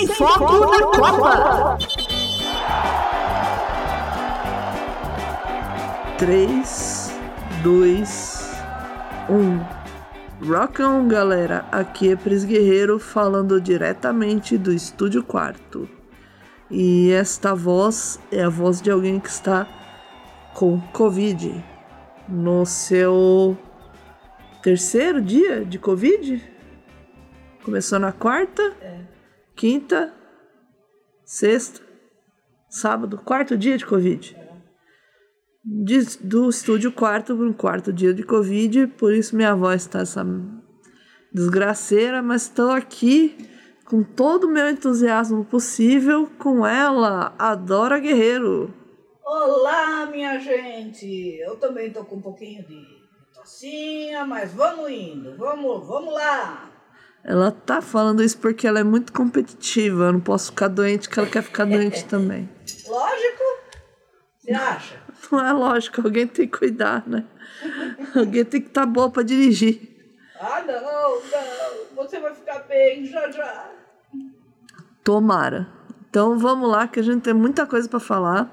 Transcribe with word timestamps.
Sem 0.00 0.06
foco 0.06 0.64
na 0.64 0.82
Copa. 0.86 1.78
3, 6.16 7.12
2, 7.62 8.50
1. 9.28 10.48
Rock 10.48 10.82
on, 10.82 11.06
galera! 11.06 11.66
Aqui 11.70 12.12
é 12.12 12.16
Pris 12.16 12.46
Guerreiro 12.46 12.98
falando 12.98 13.60
diretamente 13.60 14.56
do 14.56 14.72
Estúdio 14.72 15.22
Quarto. 15.22 15.86
E 16.70 17.10
esta 17.12 17.54
voz 17.54 18.18
é 18.32 18.42
a 18.42 18.48
voz 18.48 18.80
de 18.80 18.90
alguém 18.90 19.20
que 19.20 19.28
está 19.28 19.68
com 20.54 20.80
Covid. 20.94 21.62
No 22.26 22.64
seu 22.64 23.54
terceiro 24.62 25.20
dia 25.20 25.62
de 25.62 25.78
Covid? 25.78 26.42
Começou 27.62 27.98
na 27.98 28.12
quarta, 28.12 28.62
quinta, 29.60 30.10
sexta, 31.22 31.82
sábado, 32.70 33.18
quarto 33.18 33.58
dia 33.58 33.76
de 33.76 33.84
Covid. 33.84 34.34
De- 35.62 36.16
do 36.22 36.48
estúdio 36.48 36.90
quarto 36.90 37.36
para 37.36 37.44
um 37.44 37.52
quarto 37.52 37.92
dia 37.92 38.14
de 38.14 38.22
Covid, 38.22 38.86
por 38.86 39.12
isso 39.12 39.36
minha 39.36 39.54
voz 39.54 39.82
está 39.82 40.00
essa 40.00 40.24
desgraceira, 41.30 42.22
mas 42.22 42.44
estou 42.44 42.70
aqui 42.70 43.36
com 43.84 44.02
todo 44.02 44.44
o 44.44 44.50
meu 44.50 44.70
entusiasmo 44.70 45.44
possível 45.44 46.26
com 46.38 46.66
ela, 46.66 47.34
a 47.38 47.54
Dora 47.54 47.98
Guerreiro. 47.98 48.72
Olá, 49.22 50.06
minha 50.06 50.38
gente! 50.38 51.36
Eu 51.38 51.56
também 51.56 51.92
tô 51.92 52.02
com 52.02 52.16
um 52.16 52.22
pouquinho 52.22 52.66
de 52.66 52.82
tossinha, 53.34 54.24
mas 54.24 54.54
vamos 54.54 54.90
indo, 54.90 55.36
vamos, 55.36 55.86
vamos 55.86 56.14
lá! 56.14 56.79
Ela 57.22 57.50
tá 57.50 57.82
falando 57.82 58.22
isso 58.22 58.38
porque 58.38 58.66
ela 58.66 58.80
é 58.80 58.84
muito 58.84 59.12
competitiva, 59.12 60.04
eu 60.04 60.12
não 60.14 60.20
posso 60.20 60.50
ficar 60.50 60.68
doente, 60.68 61.08
que 61.08 61.18
ela 61.18 61.28
quer 61.28 61.42
ficar 61.42 61.66
doente 61.66 62.04
também. 62.06 62.48
Lógico? 62.86 63.42
Você 64.38 64.52
acha? 64.52 65.02
Não 65.30 65.46
é 65.46 65.52
lógico, 65.52 66.00
alguém 66.00 66.26
tem 66.26 66.48
que 66.48 66.58
cuidar, 66.58 67.06
né? 67.06 67.24
Alguém 68.16 68.44
tem 68.44 68.60
que 68.60 68.68
estar 68.68 68.86
boa 68.86 69.10
para 69.10 69.22
dirigir. 69.22 69.88
Ah, 70.40 70.62
não, 70.66 70.80
não, 70.80 71.94
você 71.94 72.18
vai 72.18 72.34
ficar 72.34 72.60
bem 72.60 73.04
já 73.04 73.30
já. 73.30 73.70
Tomara. 75.04 75.68
Então 76.08 76.38
vamos 76.38 76.68
lá, 76.70 76.88
que 76.88 76.98
a 76.98 77.02
gente 77.02 77.22
tem 77.22 77.34
muita 77.34 77.66
coisa 77.66 77.88
para 77.88 78.00
falar. 78.00 78.50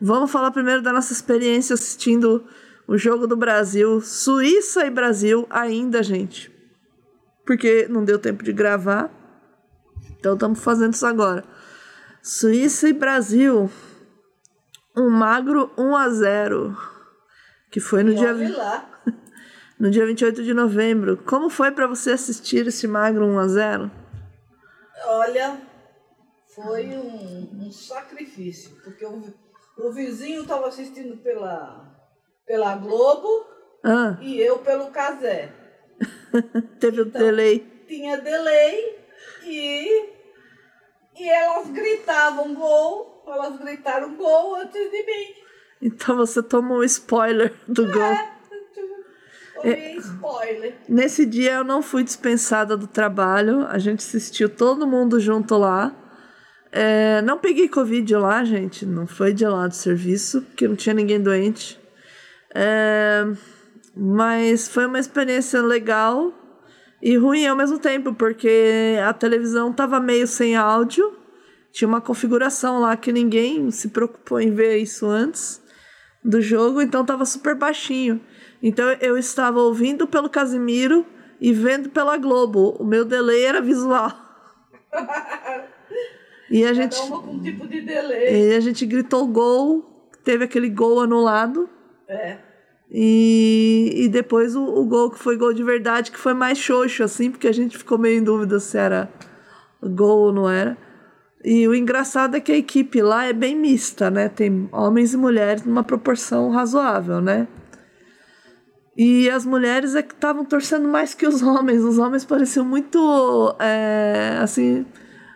Vamos 0.00 0.30
falar 0.30 0.50
primeiro 0.50 0.82
da 0.82 0.92
nossa 0.92 1.12
experiência 1.12 1.74
assistindo 1.74 2.44
o 2.86 2.98
jogo 2.98 3.26
do 3.26 3.36
Brasil, 3.36 4.00
Suíça 4.00 4.84
e 4.84 4.90
Brasil, 4.90 5.46
ainda, 5.48 6.02
gente. 6.02 6.55
Porque 7.46 7.86
não 7.88 8.04
deu 8.04 8.18
tempo 8.18 8.42
de 8.42 8.52
gravar. 8.52 9.10
Então 10.18 10.34
estamos 10.34 10.62
fazendo 10.62 10.94
isso 10.94 11.06
agora. 11.06 11.44
Suíça 12.22 12.88
e 12.88 12.92
Brasil. 12.92 13.70
Um 14.96 15.08
magro 15.08 15.70
1 15.78 15.96
a 15.96 16.08
0 16.08 16.76
que 17.70 17.80
foi 17.80 18.02
no 18.02 18.12
E 18.12 18.16
dia 18.16 18.56
lá. 18.56 18.88
no 19.78 19.90
dia 19.90 20.06
28 20.06 20.42
de 20.42 20.54
novembro. 20.54 21.18
Como 21.18 21.50
foi 21.50 21.70
para 21.70 21.86
você 21.86 22.12
assistir 22.12 22.66
esse 22.66 22.88
magro 22.88 23.24
1 23.26 23.38
a 23.38 23.48
0? 23.48 23.90
Olha, 25.04 25.60
foi 26.54 26.86
um, 26.88 27.66
um 27.66 27.70
sacrifício, 27.70 28.74
porque 28.82 29.04
o, 29.04 29.22
o 29.78 29.92
vizinho 29.92 30.42
estava 30.42 30.68
assistindo 30.68 31.18
pela, 31.18 31.94
pela 32.46 32.74
Globo 32.76 33.46
Ah, 33.84 34.16
e 34.22 34.40
eu 34.40 34.58
pelo 34.60 34.90
Casé. 34.90 35.52
teve 36.80 37.00
o 37.02 37.04
delay. 37.04 37.66
tinha 37.86 38.18
delay 38.18 38.98
e, 39.44 40.08
e 41.18 41.28
elas 41.28 41.70
gritavam 41.70 42.54
gol, 42.54 43.22
elas 43.26 43.58
gritaram 43.58 44.14
gol 44.16 44.56
antes 44.56 44.90
de 44.90 45.02
mim. 45.04 45.34
Então 45.82 46.16
você 46.16 46.42
tomou 46.42 46.78
um 46.78 46.84
spoiler 46.84 47.52
do 47.68 47.90
gol. 47.90 48.16
É, 49.62 49.96
spoiler. 49.96 50.74
Nesse 50.88 51.24
dia 51.24 51.54
eu 51.54 51.64
não 51.64 51.82
fui 51.82 52.04
dispensada 52.04 52.76
do 52.76 52.86
trabalho. 52.86 53.66
A 53.66 53.78
gente 53.78 54.00
assistiu 54.00 54.48
todo 54.48 54.86
mundo 54.86 55.18
junto 55.18 55.56
lá. 55.56 55.94
É, 56.70 57.22
não 57.22 57.38
peguei 57.38 57.68
Covid 57.68 58.14
lá, 58.16 58.44
gente. 58.44 58.84
Não 58.84 59.06
foi 59.06 59.32
de 59.32 59.46
lá 59.46 59.66
do 59.66 59.74
serviço, 59.74 60.42
porque 60.42 60.68
não 60.68 60.76
tinha 60.76 60.94
ninguém 60.94 61.20
doente. 61.20 61.80
É, 62.54 63.24
mas 63.96 64.68
foi 64.68 64.86
uma 64.86 64.98
experiência 64.98 65.62
legal 65.62 66.32
e 67.00 67.16
ruim 67.16 67.46
ao 67.46 67.56
mesmo 67.56 67.78
tempo, 67.78 68.12
porque 68.14 68.96
a 69.06 69.12
televisão 69.12 69.72
tava 69.72 69.98
meio 69.98 70.26
sem 70.26 70.54
áudio. 70.54 71.16
Tinha 71.72 71.88
uma 71.88 72.00
configuração 72.00 72.80
lá 72.80 72.96
que 72.96 73.12
ninguém 73.12 73.70
se 73.70 73.88
preocupou 73.88 74.40
em 74.40 74.50
ver 74.50 74.78
isso 74.78 75.06
antes 75.06 75.62
do 76.22 76.40
jogo, 76.40 76.82
então 76.82 77.04
tava 77.04 77.24
super 77.24 77.54
baixinho. 77.54 78.20
Então 78.62 78.86
eu 79.00 79.16
estava 79.16 79.60
ouvindo 79.60 80.06
pelo 80.06 80.28
Casimiro 80.28 81.06
e 81.40 81.52
vendo 81.52 81.88
pela 81.88 82.16
Globo. 82.16 82.76
O 82.78 82.84
meu 82.84 83.04
delay 83.04 83.44
era 83.44 83.60
visual. 83.60 84.12
E 86.48 86.64
a 86.64 86.72
gente, 86.72 86.96
um 87.00 87.42
tipo 87.42 87.66
de 87.66 87.80
delay. 87.80 88.50
e 88.50 88.54
a 88.54 88.60
gente 88.60 88.86
gritou 88.86 89.26
gol, 89.26 90.08
teve 90.22 90.44
aquele 90.44 90.70
gol 90.70 91.00
anulado. 91.00 91.68
É. 92.08 92.38
E, 92.90 93.92
e 93.94 94.08
depois 94.08 94.54
o, 94.54 94.62
o 94.62 94.84
gol 94.86 95.10
que 95.10 95.18
foi 95.18 95.36
gol 95.36 95.52
de 95.52 95.62
verdade, 95.62 96.10
que 96.10 96.18
foi 96.18 96.34
mais 96.34 96.58
xoxo, 96.58 97.02
assim, 97.02 97.30
porque 97.30 97.48
a 97.48 97.52
gente 97.52 97.76
ficou 97.76 97.98
meio 97.98 98.18
em 98.18 98.22
dúvida 98.22 98.60
se 98.60 98.78
era 98.78 99.10
gol 99.82 100.26
ou 100.26 100.32
não 100.32 100.48
era. 100.48 100.76
E 101.44 101.66
o 101.68 101.74
engraçado 101.74 102.36
é 102.36 102.40
que 102.40 102.52
a 102.52 102.56
equipe 102.56 103.00
lá 103.02 103.24
é 103.24 103.32
bem 103.32 103.54
mista, 103.54 104.10
né? 104.10 104.28
Tem 104.28 104.68
homens 104.72 105.14
e 105.14 105.16
mulheres 105.16 105.64
numa 105.64 105.84
proporção 105.84 106.50
razoável, 106.50 107.20
né? 107.20 107.46
E 108.96 109.28
as 109.28 109.44
mulheres 109.44 109.94
é 109.94 110.02
que 110.02 110.14
estavam 110.14 110.44
torcendo 110.44 110.88
mais 110.88 111.12
que 111.14 111.26
os 111.26 111.42
homens. 111.44 111.84
Os 111.84 111.98
homens 111.98 112.24
pareciam 112.24 112.64
muito, 112.64 113.54
é, 113.60 114.38
assim, 114.40 114.86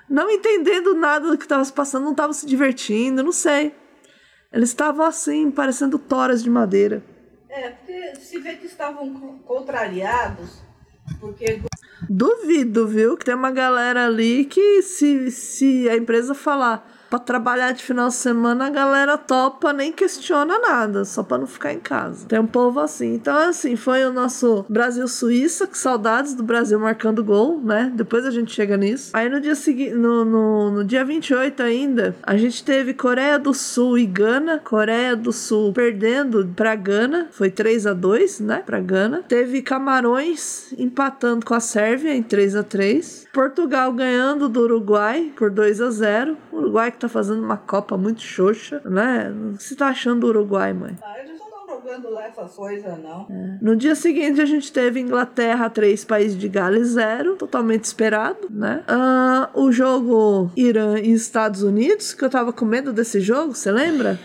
não 0.09 0.31
entendendo 0.31 0.95
nada 0.95 1.31
do 1.31 1.37
que 1.37 1.45
estava 1.45 1.65
se 1.65 1.73
passando, 1.73 2.05
não 2.05 2.13
estavam 2.13 2.33
se 2.33 2.47
divertindo, 2.47 3.23
não 3.23 3.33
sei. 3.33 3.75
Eles 4.53 4.71
estavam 4.71 5.07
assim, 5.07 5.51
parecendo 5.51 5.99
toras 5.99 6.43
de 6.43 6.51
madeira. 6.51 7.05
É, 7.51 7.71
porque 7.71 8.15
se 8.17 8.39
vê 8.39 8.55
que 8.55 8.67
estavam 8.67 9.13
co- 9.13 9.39
contrariados, 9.45 10.63
porque 11.19 11.61
Duvido, 12.09 12.87
viu? 12.87 13.17
Que 13.17 13.25
tem 13.25 13.35
uma 13.35 13.51
galera 13.51 14.07
ali 14.07 14.45
que 14.45 14.83
se, 14.83 15.31
se 15.31 15.89
a 15.89 15.97
empresa 15.97 16.35
falar 16.35 16.89
pra 17.11 17.19
trabalhar 17.19 17.73
de 17.73 17.83
final 17.83 18.09
de 18.09 18.15
semana, 18.15 18.69
a 18.69 18.71
galera 18.71 19.19
topa, 19.19 19.73
nem 19.73 19.93
questiona 19.93 20.59
nada, 20.59 21.05
só 21.05 21.23
pra 21.23 21.37
não 21.37 21.47
ficar 21.47 21.73
em 21.73 21.81
casa. 21.81 22.27
Tem 22.27 22.39
um 22.39 22.47
povo 22.47 22.79
assim. 22.81 23.15
Então, 23.15 23.37
assim, 23.37 23.75
foi 23.75 24.05
o 24.05 24.13
nosso 24.13 24.65
Brasil-Suíça, 24.69 25.67
que 25.67 25.77
saudades 25.77 26.35
do 26.35 26.45
Brasil 26.45 26.79
marcando 26.79 27.25
gol, 27.25 27.61
né? 27.61 27.93
Depois 27.95 28.25
a 28.25 28.31
gente 28.31 28.53
chega 28.53 28.77
nisso. 28.77 29.11
Aí 29.13 29.29
no 29.29 29.41
dia 29.41 29.57
seguinte, 29.57 29.95
no, 29.95 30.25
no, 30.25 30.71
no 30.71 30.85
dia 30.85 31.05
28 31.05 31.63
ainda, 31.63 32.15
a 32.23 32.37
gente 32.37 32.65
teve 32.65 32.95
Coreia 32.95 33.39
do 33.39 33.53
Sul 33.53 33.99
e 33.99 34.07
Gana. 34.07 34.59
Coreia 34.59 35.17
do 35.17 35.33
Sul 35.33 35.73
perdendo 35.73 36.49
pra 36.55 36.77
Gana, 36.77 37.29
foi 37.33 37.51
3 37.51 37.87
a 37.89 37.93
2 37.93 38.41
né? 38.41 38.63
Pra 38.65 38.79
Gana. 38.81 39.25
Teve 39.27 39.63
Camarões 39.63 40.73
empatando 40.79 41.45
com 41.45 41.55
a 41.55 41.61
Sérvia 41.61 42.15
em 42.15 42.23
3 42.23 42.57
a 42.57 42.63
3 42.63 43.27
Portugal 43.33 43.93
ganhando 43.93 44.49
do 44.49 44.63
Uruguai 44.63 45.33
por 45.37 45.51
2 45.51 45.81
a 45.81 45.91
0 45.91 46.37
O 46.53 46.57
Uruguai 46.57 46.91
tá 47.01 47.09
fazendo 47.09 47.43
uma 47.43 47.57
Copa 47.57 47.97
muito 47.97 48.23
xoxa, 48.23 48.81
né? 48.85 49.33
O 49.53 49.57
que 49.57 49.63
você 49.63 49.75
tá 49.75 49.89
achando 49.89 50.21
do 50.21 50.27
Uruguai, 50.29 50.73
mãe? 50.73 50.97
ah, 51.03 51.19
eles 51.19 51.39
não 51.39 51.47
estão 51.47 51.67
jogando 51.69 52.11
lá 52.11 52.27
essas 52.27 52.55
coisas, 52.55 52.99
não. 53.03 53.27
No 53.61 53.77
dia 53.77 53.95
seguinte, 53.95 54.41
a 54.41 54.47
gente 54.47 54.73
teve 54.73 55.01
Inglaterra 55.01 55.69
3, 55.71 56.05
País 56.05 56.37
de 56.37 56.49
Gales 56.49 56.89
0, 56.89 57.37
totalmente 57.37 57.85
esperado, 57.85 58.49
né? 58.51 58.85
Ah, 58.89 59.51
o 59.55 59.71
jogo 59.73 60.51
Irã 60.57 60.99
e 60.99 61.13
Estados 61.13 61.63
Unidos, 61.63 62.15
que 62.15 62.25
eu 62.25 62.31
tava 62.31 62.53
com 62.53 62.65
medo 62.65 62.93
desse 62.93 63.21
jogo, 63.21 63.55
você 63.55 63.71
lembra? 63.71 64.19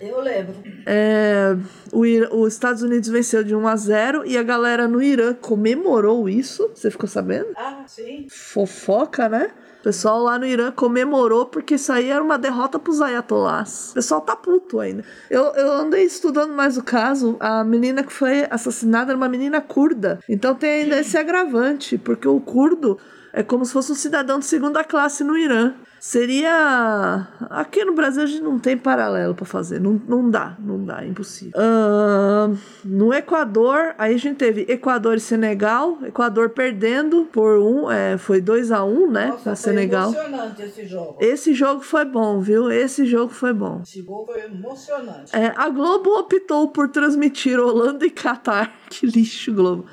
Eu, 0.00 0.20
lembro. 0.20 0.54
É, 0.86 1.56
o, 1.92 2.02
os 2.42 2.52
Estados 2.52 2.82
Unidos 2.82 3.08
venceu 3.08 3.42
de 3.42 3.54
1 3.54 3.66
a 3.66 3.76
0 3.76 4.24
e 4.24 4.38
a 4.38 4.42
galera 4.44 4.86
no 4.86 5.02
Irã 5.02 5.34
comemorou 5.34 6.28
isso. 6.28 6.70
Você 6.72 6.88
ficou 6.90 7.08
sabendo? 7.08 7.48
Ah, 7.56 7.82
sim. 7.86 8.26
Fofoca, 8.30 9.28
né? 9.28 9.50
Pessoal 9.88 10.22
lá 10.22 10.38
no 10.38 10.44
Irã 10.44 10.70
comemorou 10.70 11.46
porque 11.46 11.76
isso 11.76 11.90
aí 11.90 12.10
era 12.10 12.22
uma 12.22 12.36
derrota 12.36 12.78
pros 12.78 13.00
ayatolás. 13.00 13.92
O 13.92 13.94
pessoal 13.94 14.20
tá 14.20 14.36
puto 14.36 14.80
ainda. 14.80 15.02
Eu, 15.30 15.44
eu 15.54 15.72
andei 15.72 16.04
estudando 16.04 16.52
mais 16.52 16.76
o 16.76 16.82
caso. 16.82 17.38
A 17.40 17.64
menina 17.64 18.02
que 18.02 18.12
foi 18.12 18.46
assassinada 18.50 19.12
era 19.12 19.16
uma 19.16 19.30
menina 19.30 19.62
curda. 19.62 20.20
Então 20.28 20.54
tem 20.54 20.82
ainda 20.82 21.00
esse 21.00 21.16
agravante, 21.16 21.96
porque 21.96 22.28
o 22.28 22.38
curdo 22.38 22.98
É 23.38 23.42
como 23.44 23.64
se 23.64 23.72
fosse 23.72 23.92
um 23.92 23.94
cidadão 23.94 24.40
de 24.40 24.46
segunda 24.46 24.82
classe 24.82 25.22
no 25.22 25.38
Irã. 25.38 25.72
Seria. 26.00 27.28
Aqui 27.48 27.84
no 27.84 27.94
Brasil 27.94 28.24
a 28.24 28.26
gente 28.26 28.42
não 28.42 28.58
tem 28.58 28.76
paralelo 28.76 29.32
para 29.32 29.46
fazer. 29.46 29.80
Não, 29.80 29.92
não 30.08 30.28
dá, 30.28 30.56
não 30.58 30.84
dá, 30.84 31.04
é 31.04 31.06
impossível. 31.06 31.52
Uh, 31.56 32.58
no 32.84 33.14
Equador, 33.14 33.94
aí 33.96 34.12
a 34.12 34.18
gente 34.18 34.38
teve 34.38 34.66
Equador 34.68 35.18
e 35.18 35.20
Senegal. 35.20 35.98
Equador 36.04 36.50
perdendo 36.50 37.26
por 37.26 37.60
um, 37.60 37.88
é, 37.88 38.18
foi 38.18 38.40
2 38.40 38.72
a 38.72 38.84
1 38.84 38.90
um, 38.90 39.08
né? 39.08 39.26
Nossa, 39.28 39.42
pra 39.44 39.54
foi 39.54 39.70
Senegal. 39.70 40.12
emocionante 40.12 40.62
esse 40.62 40.84
jogo. 40.84 41.16
Esse 41.20 41.54
jogo 41.54 41.80
foi 41.80 42.04
bom, 42.04 42.40
viu? 42.40 42.72
Esse 42.72 43.06
jogo 43.06 43.32
foi 43.32 43.52
bom. 43.52 43.82
Esse 43.84 44.02
gol 44.02 44.26
foi 44.26 44.46
emocionante. 44.46 45.36
É, 45.36 45.54
a 45.56 45.68
Globo 45.68 46.10
optou 46.18 46.72
por 46.72 46.88
transmitir 46.88 47.60
Holanda 47.60 48.04
e 48.04 48.10
Catar. 48.10 48.74
Que 48.90 49.06
lixo, 49.06 49.52
Globo. 49.52 49.86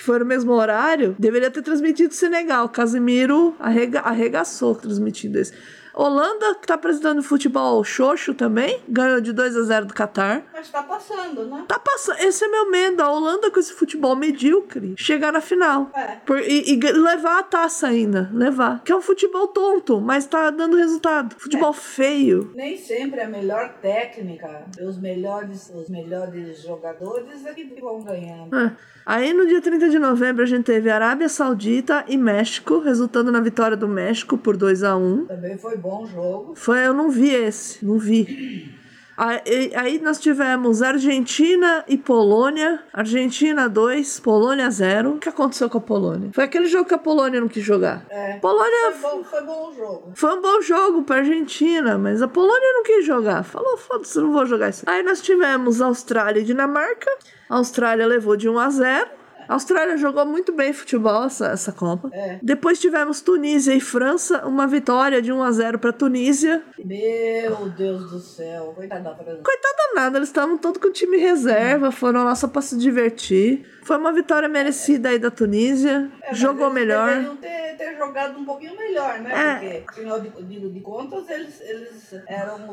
Que 0.00 0.06
foi 0.06 0.18
no 0.18 0.24
mesmo 0.24 0.52
horário. 0.52 1.14
Deveria 1.18 1.50
ter 1.50 1.60
transmitido 1.60 2.14
Senegal. 2.14 2.70
Casimiro 2.70 3.54
arrega 3.60 4.00
arregaçou 4.00 4.74
transmitindo 4.74 5.38
esse. 5.38 5.52
Holanda, 5.94 6.54
que 6.54 6.66
tá 6.66 6.74
apresentando 6.74 7.22
futebol 7.22 7.82
xoxo 7.84 8.34
também, 8.34 8.80
ganhou 8.88 9.20
de 9.20 9.32
2 9.32 9.56
a 9.56 9.62
0 9.62 9.86
do 9.86 9.94
Catar. 9.94 10.44
Mas 10.52 10.70
tá 10.70 10.82
passando, 10.82 11.44
né? 11.46 11.64
Tá 11.66 11.78
passando. 11.78 12.20
Esse 12.20 12.44
é 12.44 12.48
meu 12.48 12.70
medo. 12.70 13.02
A 13.02 13.10
Holanda 13.10 13.50
com 13.50 13.58
esse 13.58 13.72
futebol 13.72 14.14
medíocre 14.14 14.94
chegar 14.96 15.32
na 15.32 15.40
final. 15.40 15.90
É. 15.94 16.16
Por- 16.24 16.40
e, 16.40 16.74
e 16.74 16.92
levar 16.92 17.40
a 17.40 17.42
taça 17.42 17.88
ainda. 17.88 18.30
Levar. 18.32 18.82
Que 18.84 18.92
é 18.92 18.96
um 18.96 19.02
futebol 19.02 19.48
tonto, 19.48 20.00
mas 20.00 20.26
tá 20.26 20.50
dando 20.50 20.76
resultado. 20.76 21.34
Futebol 21.38 21.72
feio. 21.72 22.52
Nem 22.54 22.76
sempre 22.76 23.20
a 23.20 23.28
melhor 23.28 23.74
técnica, 23.80 24.66
os 24.80 24.98
melhores, 24.98 25.70
os 25.74 25.88
melhores 25.88 26.62
jogadores 26.62 27.44
é 27.46 27.52
que 27.54 27.80
vão 27.80 28.02
ganhando. 28.02 28.54
É. 28.56 28.72
Aí 29.04 29.32
no 29.32 29.46
dia 29.46 29.60
30 29.60 29.88
de 29.88 29.98
novembro 29.98 30.42
a 30.42 30.46
gente 30.46 30.64
teve 30.64 30.90
Arábia 30.90 31.28
Saudita 31.28 32.04
e 32.06 32.16
México, 32.16 32.78
resultando 32.78 33.32
na 33.32 33.40
vitória 33.40 33.76
do 33.76 33.88
México 33.88 34.36
por 34.38 34.56
2 34.56 34.84
a 34.84 34.96
1 34.96 35.26
Também 35.26 35.58
foi 35.58 35.76
bom 35.76 35.89
jogo. 36.06 36.54
Foi, 36.54 36.86
eu 36.86 36.94
não 36.94 37.10
vi 37.10 37.34
esse, 37.34 37.84
não 37.84 37.98
vi. 37.98 38.78
Aí, 39.16 39.70
aí 39.76 40.00
nós 40.00 40.18
tivemos 40.18 40.80
Argentina 40.80 41.84
e 41.86 41.98
Polônia. 41.98 42.82
Argentina 42.90 43.68
2, 43.68 44.18
Polônia 44.20 44.70
0. 44.70 45.10
O 45.10 45.18
que 45.18 45.28
aconteceu 45.28 45.68
com 45.68 45.76
a 45.76 45.80
Polônia? 45.80 46.30
Foi 46.32 46.44
aquele 46.44 46.64
jogo 46.66 46.86
que 46.88 46.94
a 46.94 46.98
Polônia 46.98 47.38
não 47.38 47.46
quis 47.48 47.62
jogar. 47.62 48.06
É. 48.08 48.38
Polônia 48.38 48.92
Foi 48.92 49.10
bom, 49.10 49.24
foi 49.24 49.42
bom 49.44 49.72
jogo. 49.76 50.12
foi 50.14 50.32
um 50.34 50.40
bom 50.40 50.62
jogo 50.62 51.02
pra 51.02 51.16
Argentina, 51.16 51.98
mas 51.98 52.22
a 52.22 52.28
Polônia 52.28 52.72
não 52.72 52.82
quis 52.82 53.04
jogar. 53.04 53.42
Falou, 53.42 53.76
foda-se, 53.76 54.18
não 54.18 54.32
vou 54.32 54.46
jogar 54.46 54.70
isso. 54.70 54.84
Aí 54.86 55.02
nós 55.02 55.20
tivemos 55.20 55.82
Austrália 55.82 56.40
e 56.40 56.44
Dinamarca. 56.44 57.10
A 57.50 57.56
Austrália 57.56 58.06
levou 58.06 58.36
de 58.38 58.48
1 58.48 58.58
a 58.58 58.70
0. 58.70 59.10
A 59.50 59.54
Austrália 59.54 59.96
jogou 59.96 60.24
muito 60.24 60.52
bem 60.52 60.72
futebol 60.72 61.24
essa, 61.24 61.48
essa 61.48 61.72
Copa. 61.72 62.08
É. 62.12 62.38
Depois 62.40 62.78
tivemos 62.78 63.20
Tunísia 63.20 63.74
e 63.74 63.80
França, 63.80 64.46
uma 64.46 64.64
vitória 64.64 65.20
de 65.20 65.32
1 65.32 65.42
a 65.42 65.50
0 65.50 65.78
pra 65.80 65.92
Tunísia. 65.92 66.62
Meu 66.84 67.68
Deus 67.70 68.12
do 68.12 68.20
céu. 68.20 68.72
Coitada 68.76 69.02
da 69.02 69.16
França. 69.16 69.42
Coitada 69.42 69.80
nada, 69.96 70.18
eles 70.18 70.28
estavam 70.28 70.56
todos 70.56 70.80
com 70.80 70.86
o 70.86 70.92
time 70.92 71.16
reserva, 71.16 71.90
foram 71.90 72.22
lá 72.22 72.34
só 72.36 72.46
pra 72.46 72.62
se 72.62 72.78
divertir. 72.78 73.66
Foi 73.90 73.96
uma 73.96 74.12
vitória 74.12 74.48
merecida 74.48 75.08
aí 75.08 75.18
da 75.18 75.32
Tunísia. 75.32 76.08
É, 76.22 76.32
jogou 76.32 76.70
melhor. 76.70 77.08
Deveriam 77.08 77.36
ter, 77.38 77.76
ter 77.76 77.96
jogado 77.96 78.38
um 78.38 78.44
pouquinho 78.44 78.76
melhor, 78.76 79.18
né? 79.18 79.32
É. 79.34 79.80
Porque, 79.80 79.84
afinal 79.88 80.20
de, 80.20 80.30
de, 80.44 80.70
de 80.70 80.80
contas, 80.80 81.28
eles, 81.28 81.60
eles 81.60 82.14
eram 82.28 82.70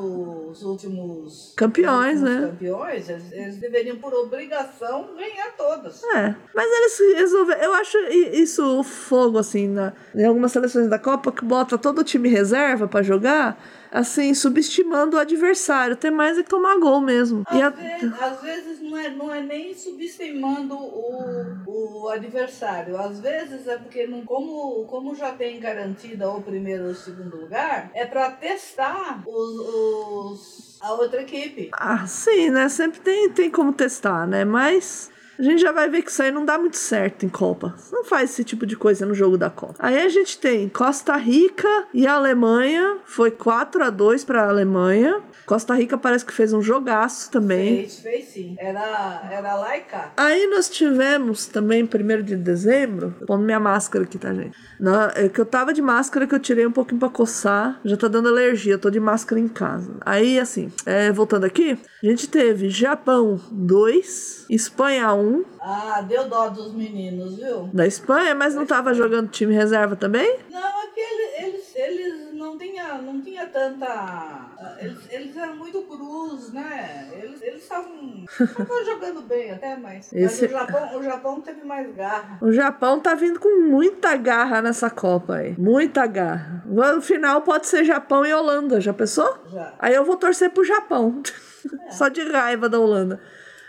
os 0.47 0.61
últimos 0.61 1.55
Campeões, 1.57 2.21
os 2.21 2.21
últimos 2.21 2.41
né? 2.41 2.47
Campeões. 2.49 3.09
Eles, 3.09 3.31
eles 3.31 3.57
deveriam, 3.57 3.97
por 3.97 4.13
obrigação, 4.13 5.15
ganhar 5.17 5.55
todas. 5.57 6.03
É, 6.03 6.35
mas 6.53 6.71
eles 6.71 7.17
resolveram. 7.17 7.63
Eu 7.63 7.73
acho 7.73 7.97
isso 7.97 8.83
fogo, 8.83 9.39
assim, 9.39 9.67
na, 9.67 9.93
em 10.13 10.23
algumas 10.23 10.51
seleções 10.51 10.87
da 10.87 10.99
Copa, 10.99 11.31
que 11.31 11.43
bota 11.43 11.79
todo 11.79 12.01
o 12.01 12.03
time 12.03 12.29
reserva 12.29 12.87
pra 12.87 13.01
jogar, 13.01 13.59
assim, 13.91 14.33
subestimando 14.33 15.17
o 15.17 15.19
adversário. 15.19 15.95
Tem 15.95 16.11
mais 16.11 16.37
é 16.37 16.43
que 16.43 16.49
tomar 16.49 16.77
gol 16.79 16.99
mesmo. 17.01 17.43
Às, 17.47 17.57
E 17.57 17.61
a- 17.61 17.69
vezes, 17.69 18.21
às 18.21 18.41
vezes 18.41 18.81
não 18.81 18.97
é, 18.97 19.09
não 19.09 19.33
é 19.33 19.41
nem 19.41 19.73
subestimando 19.73 20.75
o, 20.77 21.43
o 21.65 22.09
adversário. 22.09 22.97
Às 22.97 23.19
vezes 23.19 23.67
é 23.67 23.77
porque, 23.77 24.07
não, 24.07 24.23
como, 24.25 24.85
como 24.87 25.15
já 25.15 25.31
tem 25.33 25.59
garantida 25.59 26.29
o 26.29 26.41
primeiro 26.43 26.85
ou 26.85 26.91
o 26.91 26.95
segundo 26.95 27.37
lugar, 27.37 27.91
é 27.93 28.05
para 28.05 28.31
testar 28.31 29.23
os, 29.25 29.59
os, 29.59 30.77
a 30.81 30.93
outra 30.93 31.21
equipe. 31.21 31.69
Ah, 31.73 32.05
sim, 32.07 32.49
né? 32.49 32.69
Sempre 32.69 32.99
tem, 33.01 33.29
tem 33.33 33.51
como 33.51 33.73
testar, 33.73 34.27
né? 34.27 34.45
Mas. 34.45 35.11
A 35.37 35.43
gente 35.43 35.61
já 35.61 35.71
vai 35.71 35.89
ver 35.89 36.01
que 36.01 36.09
isso 36.09 36.21
aí 36.21 36.31
não 36.31 36.45
dá 36.45 36.57
muito 36.57 36.77
certo 36.77 37.25
em 37.25 37.29
Copa. 37.29 37.75
Não 37.91 38.03
faz 38.03 38.31
esse 38.31 38.43
tipo 38.43 38.65
de 38.65 38.75
coisa 38.75 39.05
no 39.05 39.13
jogo 39.13 39.37
da 39.37 39.49
Copa. 39.49 39.75
Aí 39.79 40.01
a 40.01 40.09
gente 40.09 40.39
tem 40.39 40.67
Costa 40.67 41.15
Rica 41.15 41.87
e 41.93 42.07
Alemanha. 42.07 42.97
Foi 43.05 43.31
4 43.31 43.83
a 43.83 43.89
2 43.89 44.23
pra 44.23 44.47
Alemanha. 44.47 45.21
Costa 45.45 45.73
Rica 45.73 45.97
parece 45.97 46.25
que 46.25 46.33
fez 46.33 46.51
um 46.51 46.61
jogaço 46.61 47.31
também. 47.31 47.77
Fez, 47.77 47.99
fez 47.99 48.25
sim. 48.25 48.55
Era, 48.59 49.29
era 49.31 49.55
lá 49.55 49.77
e 49.77 49.81
cá. 49.81 50.11
Aí 50.17 50.47
nós 50.47 50.69
tivemos 50.69 51.45
também, 51.45 51.83
1 51.83 52.21
de 52.23 52.35
dezembro, 52.35 53.15
pondo 53.25 53.43
minha 53.43 53.59
máscara 53.59 54.03
aqui, 54.03 54.17
tá, 54.17 54.33
gente? 54.33 54.57
Na, 54.79 55.11
é 55.15 55.29
que 55.29 55.39
eu 55.39 55.45
tava 55.45 55.73
de 55.73 55.81
máscara 55.81 56.27
que 56.27 56.35
eu 56.35 56.39
tirei 56.39 56.65
um 56.65 56.71
pouquinho 56.71 56.99
pra 56.99 57.09
coçar, 57.09 57.79
já 57.85 57.95
tá 57.95 58.07
dando 58.07 58.27
alergia, 58.27 58.73
eu 58.73 58.79
tô 58.79 58.89
de 58.89 58.99
máscara 58.99 59.39
em 59.39 59.47
casa. 59.47 59.95
Aí, 60.01 60.39
assim, 60.39 60.71
é, 60.85 61.11
voltando 61.11 61.45
aqui, 61.45 61.77
a 62.03 62.05
gente 62.05 62.27
teve 62.27 62.69
Japão 62.69 63.39
2, 63.51 64.47
Espanha 64.49 65.13
1, 65.13 65.26
Ah, 65.59 66.01
deu 66.07 66.27
dó 66.27 66.50
dos 66.50 66.74
meninos, 66.74 67.38
viu? 67.38 67.69
da 67.74 67.85
Espanha, 67.85 68.33
mas 68.35 68.56
não 68.56 68.65
tava 68.65 68.94
jogando 68.94 69.29
time 69.29 69.53
reserva 69.53 69.95
também? 69.95 70.39
Não, 70.50 70.59
é 70.83 70.88
que 70.94 71.00
ele- 71.00 71.47
eles, 71.47 71.75
eles 71.75 72.33
não 72.33 72.57
tinha, 72.57 72.97
não 73.00 73.21
tinha 73.21 73.45
tanta. 73.47 74.51
Eles, 74.79 74.97
eles 75.12 75.38
eram 75.38 75.56
muito 75.56 75.81
crus, 75.83 76.51
né? 76.53 77.09
Eles 77.13 77.41
eles 77.41 77.63
estavam 77.63 78.25
estavam 78.25 78.83
jogando 78.85 79.21
bem 79.21 79.51
até, 79.51 79.75
mas, 79.77 80.12
Esse- 80.13 80.47
mas 80.47 80.51
o, 80.51 80.74
Japão, 80.74 81.00
o 81.00 81.03
Japão 81.03 81.41
teve 81.41 81.63
mais 81.65 81.94
garra. 81.95 82.38
O 82.41 82.51
Japão 82.51 83.00
tá 83.00 83.13
vindo 83.15 83.39
com 83.39 83.62
muita 83.62 84.15
garra 84.15 84.62
nessa 84.62 84.89
Copa 84.89 85.35
aí. 85.35 85.56
Muita 85.57 86.06
garra. 86.07 86.63
No 86.65 87.01
final 87.01 87.41
pode 87.41 87.68
ser 87.68 87.83
Japão 87.83 88.25
e 88.25 88.33
Holanda, 88.33 88.80
já 88.81 88.94
pensou? 88.94 89.38
Já. 89.51 89.73
Aí 89.80 89.94
eu 89.95 90.03
vou 90.06 90.15
torcer 90.18 90.50
pro 90.51 90.63
Japão. 90.63 91.21
Só 91.91 92.07
de 92.07 92.21
raiva 92.31 92.69
da 92.69 92.80
Holanda. 92.80 93.19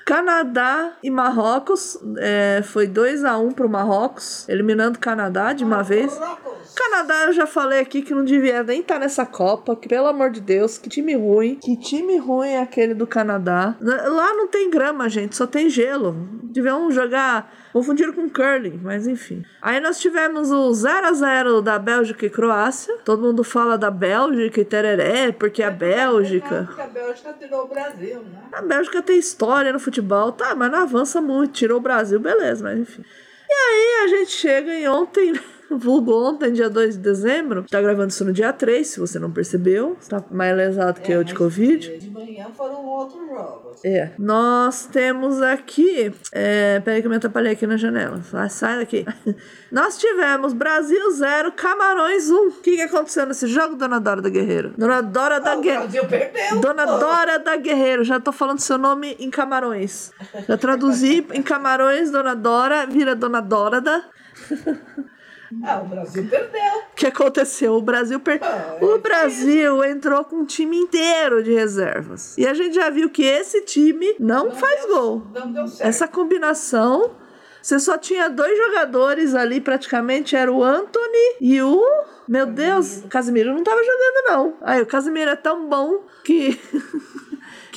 Canadá 0.09 0.95
e 1.03 1.11
Marrocos. 1.11 1.99
é, 2.17 2.63
foi 2.65 2.87
2 2.87 3.25
a 3.27 3.37
1 3.37 3.53
pro 3.53 3.69
Marrocos, 3.69 4.49
eliminando 4.49 4.97
o 4.97 5.01
Canadá 5.01 5.53
de 5.53 5.63
uma 5.63 5.83
vez. 5.83 6.19
Canadá, 6.75 7.25
eu 7.27 7.33
já 7.35 7.47
falei 7.47 7.81
aqui 7.81 8.01
que 8.01 8.15
não 8.15 8.25
devia 8.25 8.63
nem 8.63 8.81
estar 8.81 8.99
nessa 8.99 9.27
Copa, 9.27 9.77
que 9.77 9.87
pelo 9.87 10.07
amor 10.07 10.31
de 10.31 10.41
Deus, 10.41 10.79
que 10.79 10.89
time 10.89 11.15
ruim. 11.15 11.57
Que 11.57 11.77
time 11.77 12.17
ruim 12.17 12.49
é 12.49 12.63
aquele 12.63 12.95
do 12.95 13.07
Canadá. 13.07 13.77
Lá 13.81 14.33
não 14.33 14.49
tem 14.49 14.71
grama, 14.71 15.11
gente, 15.11 15.37
só 15.37 15.47
tem 15.47 15.69
gelo. 15.69 16.17
Deviam 16.43 16.91
jogar, 16.91 17.53
confundiram 17.73 18.13
com 18.13 18.29
curling, 18.29 18.81
mas 18.83 19.07
enfim. 19.07 19.45
Aí 19.61 19.81
nós 19.81 19.99
tivemos 19.99 20.51
o 20.51 20.73
0 20.73 21.07
a 21.07 21.13
0 21.13 21.63
da 21.63 21.79
Bélgica 21.79 22.27
e 22.27 22.31
Croácia. 22.31 22.97
Todo 23.05 23.23
mundo 23.23 23.45
fala 23.45 23.77
da 23.77 23.91
Bélgica 23.91 24.61
e 24.61 24.65
tereré, 24.65 25.33
porque 25.33 25.63
a 25.63 25.71
Bélgica. 25.71 26.65
Porque 26.67 26.83
a 26.83 26.87
Bélgica 26.87 27.35
tirou 27.39 27.65
o 27.65 27.69
Brasil, 27.69 28.23
né? 28.23 28.43
A 28.53 28.63
Bélgica 28.63 29.03
tem 29.03 29.19
história 29.19 29.73
no 29.73 29.81
futebol, 29.81 30.33
tá, 30.33 30.55
mas 30.55 30.71
não 30.71 30.81
avança 30.81 31.21
muito. 31.21 31.53
Tirou 31.53 31.79
o 31.79 31.83
Brasil, 31.83 32.19
beleza, 32.19 32.65
mas 32.65 32.79
enfim. 32.79 33.05
E 33.49 33.53
aí 33.53 34.05
a 34.05 34.09
gente 34.09 34.31
chega 34.31 34.73
em 34.75 34.89
ontem, 34.89 35.33
vulgo 35.79 36.13
ontem, 36.29 36.53
dia 36.53 36.71
2 36.71 36.97
de 36.97 37.03
dezembro. 37.03 37.65
Tá 37.71 37.81
gravando 37.81 38.09
isso 38.09 38.25
no 38.25 38.33
dia 38.33 38.53
3, 38.53 38.87
se 38.87 39.01
você 39.01 39.19
não 39.19 39.31
percebeu. 39.31 39.97
Tá 40.09 40.23
mais 40.31 40.57
lesado 40.57 41.01
que 41.01 41.13
É, 41.13 41.17
eu 41.17 41.25
de 41.25 41.35
Covid. 41.35 41.99
De 41.99 42.11
manhã 42.11 42.47
foram 42.57 42.85
outros 42.87 43.27
jogos. 43.29 43.85
É. 43.85 44.13
Nós 44.19 44.87
temos 44.87 45.41
aqui. 45.43 46.13
É, 46.33 46.81
peraí 46.81 47.01
que 47.01 47.07
eu 47.07 47.11
me 47.11 47.17
atrapalhei 47.17 47.53
aqui 47.53 47.67
na 47.67 47.77
janela. 47.77 48.23
Sai, 48.23 48.49
sai 48.49 48.79
daqui. 48.79 49.05
Nós 49.71 49.99
tivemos 49.99 50.53
Brasil 50.53 51.11
0, 51.13 51.53
Camarões 51.53 52.31
1. 52.31 52.35
O 52.49 52.53
que, 52.63 52.77
que 52.77 52.83
aconteceu 52.83 53.27
nesse 53.27 53.47
jogo, 53.47 53.77
dona 53.77 53.99
Dora 54.01 54.23
da 54.23 54.29
Guerreiro? 54.31 54.73
Dona 54.77 55.01
Dora 55.03 55.41
da 55.41 55.53
Ah, 55.53 55.57
Guerreiro. 55.57 55.83
Brasil 55.83 56.05
perdeu. 56.07 56.61
Dona. 56.61 56.87
Dora 56.87 57.39
da 57.39 57.57
Guerreiro, 57.57 58.03
já 58.05 58.19
tô 58.19 58.33
falando 58.33 58.59
seu 58.61 58.79
nome 58.79 59.17
em 59.19 59.31
Camarões. 59.31 60.11
Já 60.49 60.57
traduzi 60.57 61.27
em 61.33 61.43
Camarões, 61.43 62.11
Dona 62.11 62.35
Dora, 62.35 62.87
vira 62.87 63.15
Dona 63.15 63.41
Dora 63.41 63.81
da. 63.81 64.03
Ah, 65.65 65.81
o 65.81 65.87
Brasil 65.87 66.27
perdeu. 66.29 66.79
O 66.93 66.95
que 66.97 67.07
aconteceu? 67.07 67.75
O 67.75 67.83
Brasil 67.83 68.21
per... 68.21 68.39
Ah, 68.43 68.77
é 68.81 68.85
O 68.85 68.99
Brasil 68.99 69.83
entrou 69.85 70.25
com 70.25 70.37
um 70.37 70.45
time 70.45 70.77
inteiro 70.77 71.43
de 71.43 71.53
reservas. 71.55 72.37
E 72.37 72.47
a 72.47 72.53
gente 72.55 72.75
já 72.75 72.91
viu 72.91 73.09
que 73.09 73.23
esse 73.25 73.63
time 73.63 74.15
não, 74.19 74.47
Não 74.47 74.53
faz 74.53 74.81
deu- 74.85 74.95
gol. 74.95 75.23
Não 75.35 75.53
deu 75.53 75.67
certo. 75.67 75.89
Essa 75.89 76.07
combinação, 76.09 77.13
você 77.63 77.79
só 77.79 77.97
tinha 77.97 78.29
dois 78.29 78.57
jogadores 78.59 79.35
ali 79.35 79.61
praticamente, 79.61 80.37
era 80.37 80.53
o 80.53 80.63
Anthony 80.63 81.37
e 81.41 81.63
o 81.63 81.83
meu 82.29 82.45
Deus, 82.45 83.05
Casimiro 83.09 83.55
não 83.55 83.63
tava 83.65 83.81
jogando 83.83 84.27
não. 84.29 84.55
Aí 84.61 84.83
o 84.83 84.87
Casimiro 84.87 85.31
é 85.31 85.37
tão 85.37 85.67
bom 85.67 86.05
que 86.25 86.61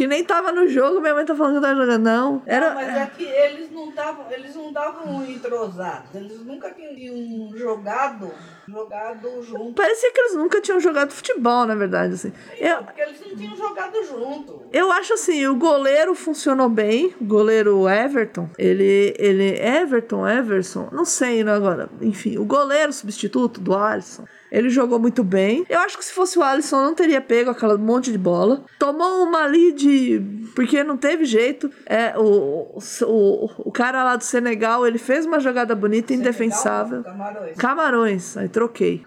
que 0.02 0.08
nem 0.08 0.24
tava 0.24 0.52
no 0.52 0.68
jogo, 0.68 1.00
minha 1.00 1.14
mãe 1.14 1.24
tá 1.24 1.36
falando 1.36 1.58
que 1.58 1.62
tava 1.62 1.80
jogando. 1.80 2.02
Não, 2.02 2.42
era. 2.48 2.70
Não, 2.70 2.76
mas 2.76 2.96
é 2.96 3.06
que 3.06 3.24
eles 3.24 3.70
não 3.70 3.90
estavam, 3.90 4.32
eles 4.32 4.56
não 4.56 4.70
estavam 4.70 5.24
entrosados. 5.24 6.16
Eles 6.16 6.44
nunca 6.44 6.72
tinham 6.72 7.56
jogado, 7.56 8.32
jogado 8.68 9.44
junto. 9.44 9.74
Parecia 9.74 10.12
que 10.12 10.20
eles 10.20 10.34
nunca 10.34 10.60
tinham 10.60 10.80
jogado 10.80 11.12
futebol, 11.12 11.68
na 11.68 11.76
verdade, 11.76 12.16
assim. 12.16 12.34
Eu, 12.58 12.84
Porque 12.84 13.00
eles 13.00 13.22
não 13.22 13.36
tinham 13.36 13.56
jogado 13.56 14.04
junto. 14.04 14.64
eu 14.74 14.92
acho 14.92 15.14
assim, 15.14 15.46
o 15.46 15.56
goleiro 15.56 16.16
funcionou 16.16 16.68
bem, 16.68 17.14
o 17.22 17.24
goleiro 17.24 17.88
Everton, 17.88 18.50
ele, 18.58 19.14
ele, 19.20 19.56
Everton, 19.62 20.28
Everson, 20.28 20.90
não 20.92 21.06
sei 21.06 21.44
né, 21.44 21.54
agora, 21.54 21.88
enfim, 22.02 22.40
o 22.40 22.44
goleiro 22.44 22.92
substituto 22.92 23.62
do 23.62 23.76
Alisson, 23.76 24.26
ele 24.52 24.70
jogou 24.70 25.00
muito 25.00 25.24
bem. 25.24 25.66
Eu 25.70 25.80
acho 25.80 25.98
que 25.98 26.04
se 26.04 26.12
fosse 26.12 26.38
o 26.38 26.44
Alisson, 26.44 26.84
não 26.84 26.94
teria 26.94 27.22
pego 27.22 27.50
aquela 27.50 27.78
monte 27.78 28.12
de 28.12 28.18
bola. 28.18 28.66
Tomou 28.78 29.24
uma 29.24 29.44
ali 29.44 29.72
de. 29.72 30.22
Porque 30.54 30.84
não 30.84 30.98
teve 30.98 31.24
jeito. 31.24 31.72
É, 31.86 32.14
o, 32.18 32.78
o, 33.04 33.50
o 33.60 33.72
cara 33.72 34.04
lá 34.04 34.18
do 34.18 34.24
Senegal, 34.26 34.86
ele 34.86 34.98
fez 34.98 35.26
uma 35.26 35.40
jogada 35.40 35.74
bonita, 35.74 36.14
indefensável. 36.14 37.02
Camarões. 37.04 37.58
Camarões, 37.58 38.38
aí 38.38 38.50
troquei. 38.50 39.06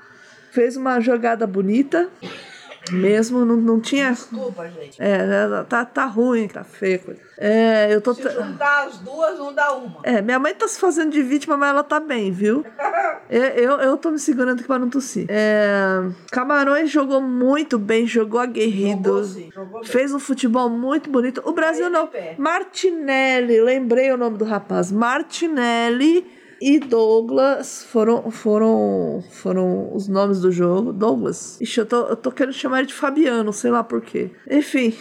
Fez 0.50 0.76
uma 0.76 0.98
jogada 1.00 1.46
bonita, 1.46 2.08
mesmo, 2.92 3.44
não, 3.44 3.56
não 3.56 3.80
tinha. 3.80 4.10
Desculpa, 4.10 4.68
gente. 4.68 5.00
É, 5.00 5.64
tá, 5.68 5.84
tá 5.84 6.04
ruim, 6.06 6.48
tá 6.48 6.64
coisa. 6.64 7.20
É, 7.38 7.92
eu 7.92 8.00
tô. 8.00 8.14
Se 8.14 8.28
juntar 8.28 8.86
as 8.86 8.98
duas, 8.98 9.38
não 9.38 9.52
dá 9.52 9.72
uma. 9.72 10.00
É, 10.02 10.22
minha 10.22 10.38
mãe 10.38 10.54
tá 10.54 10.68
se 10.68 10.78
fazendo 10.78 11.10
de 11.12 11.22
vítima, 11.22 11.56
mas 11.56 11.70
ela 11.70 11.82
tá 11.82 11.98
bem, 12.00 12.30
viu? 12.30 12.64
Eu, 13.30 13.42
eu, 13.42 13.72
eu 13.78 13.96
tô 13.96 14.10
me 14.10 14.18
segurando 14.18 14.58
aqui 14.58 14.66
pra 14.66 14.78
não 14.78 14.90
tossir. 14.90 15.26
É, 15.30 16.10
Camarões 16.30 16.90
jogou 16.90 17.22
muito 17.22 17.78
bem, 17.78 18.06
jogou 18.06 18.38
aguerrido. 18.38 19.08
Jogou 19.08 19.24
sim, 19.24 19.50
jogou. 19.52 19.84
Fez 19.84 20.12
um 20.12 20.18
futebol 20.18 20.68
muito 20.68 21.08
bonito. 21.08 21.40
O 21.44 21.52
Brasil 21.52 21.88
não. 21.88 22.08
Martinelli, 22.36 23.60
lembrei 23.62 24.12
o 24.12 24.18
nome 24.18 24.36
do 24.36 24.44
rapaz. 24.44 24.92
Martinelli 24.92 26.26
e 26.66 26.78
Douglas 26.78 27.84
foram, 27.84 28.30
foram, 28.30 29.22
foram 29.30 29.94
os 29.94 30.08
nomes 30.08 30.40
do 30.40 30.50
jogo. 30.50 30.94
Douglas. 30.94 31.60
Ixi, 31.60 31.80
eu 31.80 31.84
tô, 31.84 32.06
eu 32.06 32.16
tô 32.16 32.32
querendo 32.32 32.54
chamar 32.54 32.78
ele 32.78 32.88
de 32.88 32.94
Fabiano, 32.94 33.52
sei 33.52 33.70
lá 33.70 33.84
por 33.84 34.00
quê. 34.00 34.30
Enfim. 34.50 34.96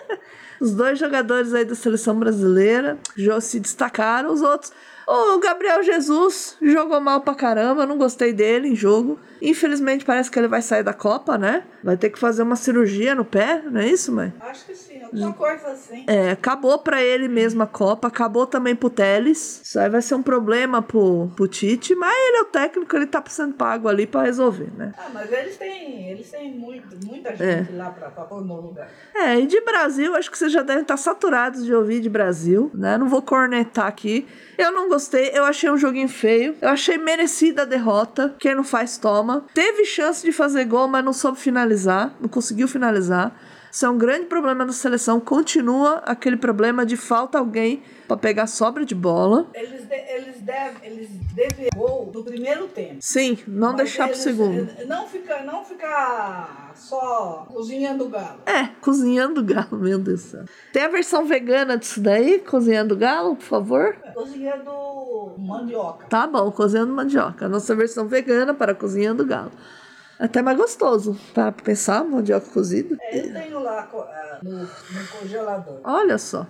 Os 0.60 0.74
dois 0.74 0.98
jogadores 0.98 1.54
aí 1.54 1.64
da 1.64 1.74
seleção 1.74 2.18
brasileira 2.18 2.98
se 3.40 3.58
destacaram. 3.58 4.30
Os 4.30 4.42
outros. 4.42 4.70
O 5.06 5.38
Gabriel 5.38 5.82
Jesus 5.82 6.58
jogou 6.60 7.00
mal 7.00 7.22
pra 7.22 7.34
caramba, 7.34 7.86
não 7.86 7.96
gostei 7.96 8.34
dele 8.34 8.68
em 8.68 8.76
jogo. 8.76 9.18
Infelizmente 9.40 10.04
parece 10.04 10.30
que 10.30 10.38
ele 10.38 10.48
vai 10.48 10.62
sair 10.62 10.82
da 10.82 10.92
Copa, 10.92 11.36
né? 11.38 11.62
Vai 11.82 11.96
ter 11.96 12.10
que 12.10 12.18
fazer 12.18 12.42
uma 12.42 12.56
cirurgia 12.56 13.14
no 13.14 13.24
pé, 13.24 13.62
não 13.70 13.80
é 13.80 13.86
isso, 13.86 14.12
mãe? 14.12 14.32
Acho 14.40 14.66
que 14.66 14.74
sim, 14.74 15.00
alguma 15.02 15.32
coisa 15.34 15.68
assim. 15.68 16.04
É, 16.06 16.30
acabou 16.32 16.78
pra 16.78 17.02
ele 17.02 17.28
mesmo 17.28 17.62
a 17.62 17.66
Copa, 17.66 18.08
acabou 18.08 18.46
também 18.46 18.74
pro 18.74 18.90
Teles. 18.90 19.60
Isso 19.62 19.78
aí 19.78 19.88
vai 19.88 20.02
ser 20.02 20.14
um 20.14 20.22
problema 20.22 20.82
pro, 20.82 21.28
pro 21.36 21.46
Tite, 21.46 21.94
mas 21.94 22.12
ele 22.28 22.38
é 22.38 22.42
o 22.42 22.46
técnico, 22.46 22.96
ele 22.96 23.06
tá 23.06 23.22
sendo 23.28 23.54
pago 23.54 23.88
ali 23.88 24.06
pra 24.06 24.22
resolver, 24.22 24.70
né? 24.76 24.92
Ah, 24.98 25.10
mas 25.12 25.30
eles 25.32 25.56
têm, 25.56 26.10
eles 26.10 26.30
têm 26.30 26.52
muito, 26.52 26.96
muita 27.06 27.30
É. 27.30 27.58
gente 27.58 27.72
lá 27.72 27.90
pra, 27.90 28.10
pra 28.10 28.24
pôr 28.24 28.42
no 28.44 28.60
lugar. 28.60 28.88
É, 29.14 29.38
e 29.38 29.46
de 29.46 29.60
Brasil, 29.60 30.14
acho 30.16 30.30
que 30.30 30.38
vocês 30.38 30.52
já 30.52 30.62
devem 30.62 30.82
estar 30.82 30.96
saturados 30.96 31.64
de 31.64 31.74
ouvir 31.74 32.00
de 32.00 32.08
Brasil, 32.08 32.70
né? 32.74 32.96
Não 32.98 33.08
vou 33.08 33.22
cornetar 33.22 33.86
aqui. 33.86 34.26
Eu 34.56 34.72
não 34.72 34.88
gostei, 34.88 35.30
eu 35.34 35.44
achei 35.44 35.70
um 35.70 35.76
joguinho 35.76 36.08
feio. 36.08 36.56
Eu 36.60 36.68
achei 36.70 36.98
merecida 36.98 37.62
a 37.62 37.64
derrota. 37.64 38.34
Quem 38.38 38.54
não 38.54 38.64
faz, 38.64 38.98
toma. 38.98 39.27
Teve 39.54 39.84
chance 39.84 40.24
de 40.24 40.32
fazer 40.32 40.64
gol, 40.64 40.88
mas 40.88 41.04
não 41.04 41.12
soube 41.12 41.38
finalizar. 41.38 42.12
Não 42.20 42.28
conseguiu 42.28 42.66
finalizar. 42.66 43.32
Isso 43.78 43.86
é 43.86 43.90
um 43.90 43.96
grande 43.96 44.26
problema 44.26 44.66
da 44.66 44.72
seleção. 44.72 45.20
Continua 45.20 45.98
aquele 45.98 46.36
problema 46.36 46.84
de 46.84 46.96
falta 46.96 47.38
alguém 47.38 47.80
pra 48.08 48.16
pegar 48.16 48.48
sobra 48.48 48.84
de 48.84 48.92
bola. 48.92 49.46
Eles, 49.54 49.86
de, 49.86 49.94
eles 49.94 50.40
devem, 50.40 50.76
eles 50.82 51.08
devem 51.32 51.68
gol 51.76 52.06
do 52.06 52.24
primeiro 52.24 52.66
tempo. 52.66 52.96
Sim, 52.98 53.38
não 53.46 53.68
Mas 53.68 53.76
deixar 53.76 54.08
pro 54.08 54.14
eles, 54.14 54.24
segundo. 54.24 54.68
eh, 54.76 54.84
Não 54.84 55.06
ficar 55.06 55.44
não 55.44 55.64
ficar 55.64 56.72
só 56.74 57.46
cozinhando 57.48 58.08
galo. 58.08 58.40
É, 58.46 58.66
cozinhando 58.80 59.44
galo, 59.44 59.68
meu 59.78 60.00
Deus 60.00 60.24
do 60.24 60.28
céu. 60.28 60.44
Tem 60.72 60.82
a 60.82 60.88
versão 60.88 61.24
vegana 61.24 61.78
disso 61.78 62.00
daí? 62.00 62.40
Cozinhando 62.40 62.96
galo, 62.96 63.36
por 63.36 63.44
favor? 63.44 63.96
Cozinhando 64.12 65.36
mandioca. 65.38 66.04
Tá 66.08 66.26
bom, 66.26 66.50
cozinhando 66.50 66.92
mandioca. 66.92 67.46
A 67.46 67.48
nossa 67.48 67.76
versão 67.76 68.08
vegana 68.08 68.52
para 68.52 68.74
cozinhando 68.74 69.24
galo. 69.24 69.52
Até 70.18 70.42
mais 70.42 70.56
gostoso. 70.56 71.18
Para 71.32 71.52
pensar, 71.52 72.04
mandioca 72.04 72.46
cozida. 72.50 72.96
É, 73.00 73.18
eu 73.18 73.32
tenho 73.32 73.58
lá 73.60 73.88
ah, 73.92 74.38
no, 74.42 74.58
no 74.60 75.08
congelador. 75.20 75.80
Olha 75.84 76.18
só. 76.18 76.46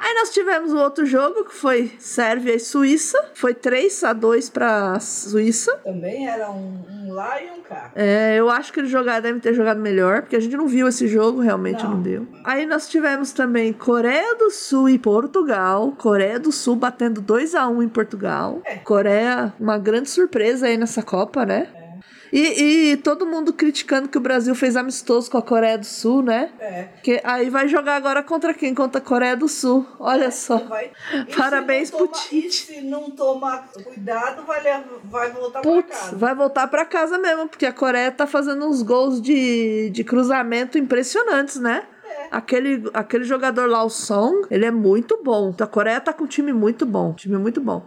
Aí 0.00 0.14
nós 0.14 0.30
tivemos 0.30 0.72
o 0.72 0.78
outro 0.78 1.04
jogo, 1.04 1.44
que 1.44 1.54
foi 1.54 1.92
Sérvia 1.98 2.54
e 2.54 2.58
Suíça. 2.58 3.22
Foi 3.34 3.52
3 3.52 4.02
a 4.04 4.14
2 4.14 4.48
para 4.48 4.98
Suíça. 4.98 5.76
Também 5.84 6.26
era 6.26 6.50
um, 6.50 6.82
um 6.88 7.12
lá 7.12 7.40
e 7.42 7.50
um 7.50 7.60
cá. 7.60 7.92
É, 7.94 8.34
eu 8.36 8.48
acho 8.48 8.72
que 8.72 8.80
eles 8.80 8.90
jogaram, 8.90 9.20
devem 9.20 9.38
ter 9.38 9.52
jogado 9.52 9.78
melhor, 9.78 10.22
porque 10.22 10.36
a 10.36 10.40
gente 10.40 10.56
não 10.56 10.66
viu 10.66 10.88
esse 10.88 11.06
jogo, 11.06 11.40
realmente 11.40 11.84
não, 11.84 11.96
Não. 11.96 12.02
deu. 12.02 12.26
Aí 12.44 12.64
nós 12.64 12.88
tivemos 12.88 13.32
também 13.32 13.74
Coreia 13.74 14.34
do 14.36 14.50
Sul 14.50 14.88
e 14.88 14.98
Portugal. 14.98 15.92
Coreia 15.98 16.40
do 16.40 16.50
Sul 16.50 16.76
batendo 16.76 17.20
2 17.20 17.54
a 17.54 17.68
1 17.68 17.82
em 17.82 17.88
Portugal. 17.88 18.62
É. 18.64 18.76
Coreia, 18.76 19.52
uma 19.60 19.76
grande 19.76 20.08
surpresa 20.08 20.66
aí 20.66 20.78
nessa 20.78 21.02
Copa, 21.02 21.44
né? 21.44 21.68
E, 22.32 22.92
e 22.92 22.96
todo 22.98 23.26
mundo 23.26 23.52
criticando 23.52 24.08
que 24.08 24.16
o 24.16 24.20
Brasil 24.20 24.54
fez 24.54 24.76
amistoso 24.76 25.30
com 25.30 25.36
a 25.38 25.42
Coreia 25.42 25.76
do 25.76 25.84
Sul, 25.86 26.22
né? 26.22 26.50
É. 26.60 26.88
Que 27.02 27.20
aí 27.24 27.50
vai 27.50 27.66
jogar 27.66 27.96
agora 27.96 28.22
contra 28.22 28.54
quem? 28.54 28.74
Contra 28.74 29.00
a 29.00 29.04
Coreia 29.04 29.36
do 29.36 29.48
Sul. 29.48 29.84
Olha 29.98 30.30
só. 30.30 30.58
Vai- 30.58 30.90
Parabéns 31.36 31.90
pro 31.90 32.06
toma- 32.06 32.12
Tite. 32.28 32.46
E 32.46 32.50
se 32.76 32.80
não 32.82 33.10
tomar 33.10 33.68
cuidado, 33.84 34.44
vai, 34.46 34.60
vai 35.04 35.30
voltar 35.30 35.60
pra 35.60 35.70
Putz, 35.72 35.88
casa. 35.98 36.16
vai 36.16 36.34
voltar 36.34 36.66
pra 36.68 36.84
casa 36.84 37.18
mesmo, 37.18 37.48
porque 37.48 37.66
a 37.66 37.72
Coreia 37.72 38.12
tá 38.12 38.26
fazendo 38.26 38.64
uns 38.66 38.82
gols 38.82 39.20
de, 39.20 39.90
de 39.90 40.04
cruzamento 40.04 40.78
impressionantes, 40.78 41.56
né? 41.56 41.82
É. 42.04 42.28
Aquele, 42.30 42.88
aquele 42.94 43.24
jogador 43.24 43.68
lá, 43.68 43.82
o 43.82 43.90
Song, 43.90 44.46
ele 44.50 44.64
é 44.64 44.70
muito 44.70 45.20
bom. 45.22 45.54
A 45.60 45.66
Coreia 45.66 46.00
tá 46.00 46.12
com 46.12 46.24
um 46.24 46.28
time 46.28 46.52
muito 46.52 46.86
bom, 46.86 47.12
time 47.12 47.36
muito 47.38 47.60
bom. 47.60 47.82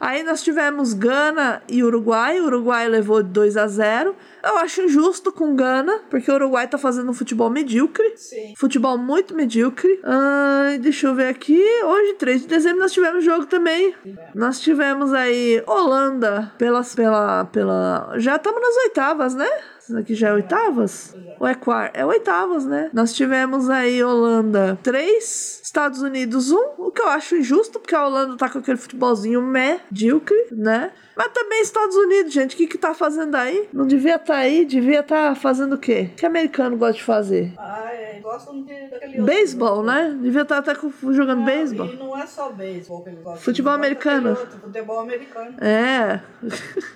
Aí 0.00 0.22
nós 0.22 0.42
tivemos 0.42 0.94
Gana 0.94 1.62
e 1.68 1.84
Uruguai. 1.84 2.40
O 2.40 2.46
Uruguai 2.46 2.88
levou 2.88 3.22
2 3.22 3.58
a 3.58 3.66
0 3.66 4.16
Eu 4.42 4.56
acho 4.56 4.80
injusto 4.80 5.30
com 5.30 5.54
Gana, 5.54 6.00
porque 6.08 6.30
o 6.30 6.34
Uruguai 6.34 6.66
tá 6.66 6.78
fazendo 6.78 7.10
um 7.10 7.12
futebol 7.12 7.50
medíocre. 7.50 8.16
Sim. 8.16 8.54
Futebol 8.56 8.96
muito 8.96 9.34
medíocre. 9.34 10.00
Ai, 10.02 10.78
deixa 10.78 11.06
eu 11.06 11.14
ver 11.14 11.28
aqui. 11.28 11.62
Hoje, 11.84 12.14
3 12.14 12.42
de 12.42 12.48
dezembro, 12.48 12.80
nós 12.80 12.92
tivemos 12.92 13.22
jogo 13.22 13.44
também. 13.44 13.94
Nós 14.34 14.58
tivemos 14.60 15.12
aí 15.12 15.62
Holanda 15.66 16.50
pelas, 16.56 16.94
pela, 16.94 17.44
pela. 17.44 18.14
Já 18.16 18.36
estamos 18.36 18.62
nas 18.62 18.76
oitavas, 18.84 19.34
né? 19.34 19.48
Aqui 19.94 20.14
já 20.14 20.28
é 20.28 20.32
oitavas? 20.32 21.14
Ou 21.38 21.46
é? 21.46 21.56
É 21.94 22.04
oitavas, 22.04 22.66
né? 22.66 22.90
Nós 22.92 23.14
tivemos 23.14 23.70
aí 23.70 24.02
Holanda 24.02 24.78
3, 24.82 25.60
Estados 25.64 26.02
Unidos 26.02 26.50
1, 26.50 26.56
o 26.78 26.90
que 26.90 27.00
eu 27.00 27.08
acho 27.08 27.36
injusto, 27.36 27.80
porque 27.80 27.94
a 27.94 28.06
Holanda 28.06 28.36
tá 28.36 28.48
com 28.48 28.58
aquele 28.58 28.76
futebolzinho 28.76 29.40
medíocre, 29.42 30.36
né? 30.52 30.90
Mas 31.20 31.32
também 31.32 31.60
Estados 31.60 31.94
Unidos, 31.96 32.32
gente, 32.32 32.54
o 32.54 32.56
que 32.56 32.66
que 32.66 32.78
tá 32.78 32.94
fazendo 32.94 33.34
aí? 33.34 33.68
Não 33.74 33.86
devia 33.86 34.16
estar 34.16 34.36
aí, 34.36 34.64
devia 34.64 35.00
estar 35.00 35.36
fazendo 35.36 35.74
o 35.74 35.78
quê? 35.78 36.08
O 36.12 36.16
que 36.16 36.24
americano 36.24 36.78
gosta 36.78 36.94
de 36.94 37.02
fazer? 37.04 37.52
Ah, 37.58 37.90
é, 37.92 38.18
gostam 38.22 38.62
de, 38.62 38.88
daquele 38.88 39.20
Beisebol, 39.20 39.82
né? 39.82 40.16
Devia 40.18 40.40
estar 40.42 40.56
até 40.56 40.74
com- 40.74 40.90
jogando 41.12 41.44
beisebol. 41.44 41.86
E 41.88 41.96
não 41.96 42.16
é 42.16 42.26
só 42.26 42.48
beisebol 42.50 43.02
que 43.02 43.10
eles 43.10 43.22
gostam. 43.22 43.42
Futebol 43.42 43.74
eles 43.74 43.84
americano. 43.84 44.30
outro, 44.30 44.60
futebol 44.60 44.98
americano. 45.00 45.54
É, 45.60 46.20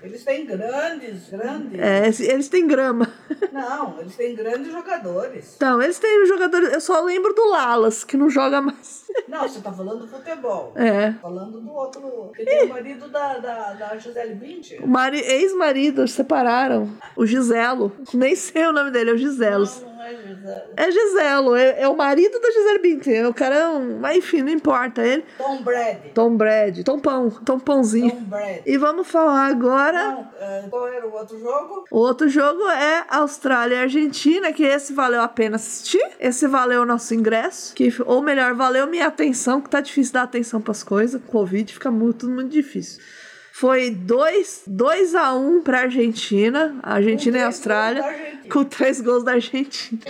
Eles 0.02 0.24
têm 0.24 0.46
grandes, 0.46 1.28
grandes. 1.28 1.78
é, 1.78 2.06
eles 2.32 2.48
têm 2.48 2.66
grama. 2.66 3.06
Não, 3.52 4.00
eles 4.00 4.16
têm 4.16 4.34
grandes 4.34 4.72
jogadores. 4.72 5.52
Então, 5.56 5.82
eles 5.82 5.98
têm 5.98 6.24
jogadores. 6.26 6.72
Eu 6.72 6.80
só 6.80 7.02
lembro 7.02 7.34
do 7.34 7.46
Lalas, 7.50 8.04
que 8.04 8.16
não 8.16 8.30
joga 8.30 8.62
mais. 8.62 9.04
Não, 9.28 9.42
você 9.46 9.60
tá 9.60 9.72
falando 9.72 10.00
do 10.00 10.08
futebol. 10.08 10.72
É. 10.76 11.12
Falando 11.20 11.60
do 11.60 11.72
outro. 11.72 12.32
Que 12.34 12.64
o 12.64 12.68
marido 12.68 13.08
da, 13.08 13.38
da, 13.38 13.72
da 13.74 13.96
Gisele 14.14 14.34
Bündchen. 14.34 14.78
O 14.80 14.86
mari... 14.86 15.18
ex-marido 15.18 16.06
separaram. 16.06 16.88
O 17.16 17.26
Giselo. 17.26 17.92
Nem 18.14 18.36
sei 18.36 18.66
o 18.66 18.72
nome 18.72 18.92
dele, 18.92 19.10
é 19.10 19.12
o 19.12 19.18
Giselo. 19.18 19.64
Não, 19.64 19.92
não 19.92 20.02
é 20.02 20.14
Gisele. 20.14 20.62
É 20.76 20.90
Giselo, 20.90 21.56
é, 21.56 21.80
é 21.82 21.88
o 21.88 21.96
marido 21.96 22.38
da 22.38 22.50
Gisele 22.50 22.78
Bündchen. 22.78 23.26
O 23.26 23.34
cara 23.34 23.56
é 23.56 23.68
um. 23.68 23.98
Mas 23.98 24.18
enfim, 24.18 24.42
não 24.42 24.50
importa. 24.50 25.02
Ele. 25.04 25.24
Tom 25.36 25.62
Brady. 25.62 26.10
Tom 26.14 26.36
Brady, 26.36 26.84
Tom 26.84 26.98
Pão, 27.00 27.30
Tom 27.30 27.58
Pãozinho. 27.58 28.12
Tom 28.12 28.22
Brady. 28.24 28.62
E 28.64 28.78
vamos 28.78 29.08
falar 29.08 29.46
agora. 29.46 30.12
Não, 30.12 30.30
é, 30.40 30.64
qual 30.70 30.86
era 30.86 31.06
o 31.06 31.12
outro 31.12 31.38
jogo? 31.38 31.84
O 31.90 31.98
outro 31.98 32.28
jogo 32.28 32.62
é 32.68 33.04
Austrália 33.08 33.76
e 33.76 33.78
Argentina, 33.80 34.52
que 34.52 34.62
esse 34.62 34.92
valeu 34.92 35.22
a 35.22 35.28
pena 35.28 35.56
assistir. 35.56 36.04
Esse 36.20 36.46
valeu 36.46 36.82
o 36.82 36.86
nosso 36.86 37.14
ingresso. 37.14 37.74
Que, 37.74 37.92
ou 38.06 38.22
melhor, 38.22 38.54
valeu 38.54 38.86
minha 38.86 39.06
atenção, 39.06 39.60
que 39.60 39.68
tá 39.68 39.80
difícil 39.80 40.12
dar 40.12 40.22
atenção 40.22 40.60
pras 40.60 40.84
coisas. 40.84 41.20
Covid 41.26 41.72
fica 41.72 41.90
muito, 41.90 42.18
tudo 42.18 42.32
muito 42.32 42.52
difícil. 42.52 43.02
Foi 43.56 43.88
2 43.88 44.64
dois 44.66 45.14
a 45.14 45.32
1 45.32 45.58
um 45.58 45.62
pra 45.62 45.82
Argentina. 45.82 46.76
A 46.82 46.94
Argentina 46.94 47.38
e 47.38 47.40
a 47.40 47.46
Austrália. 47.46 48.02
Com 48.50 48.64
três 48.64 49.00
gols 49.00 49.22
da 49.22 49.34
Argentina. 49.34 50.02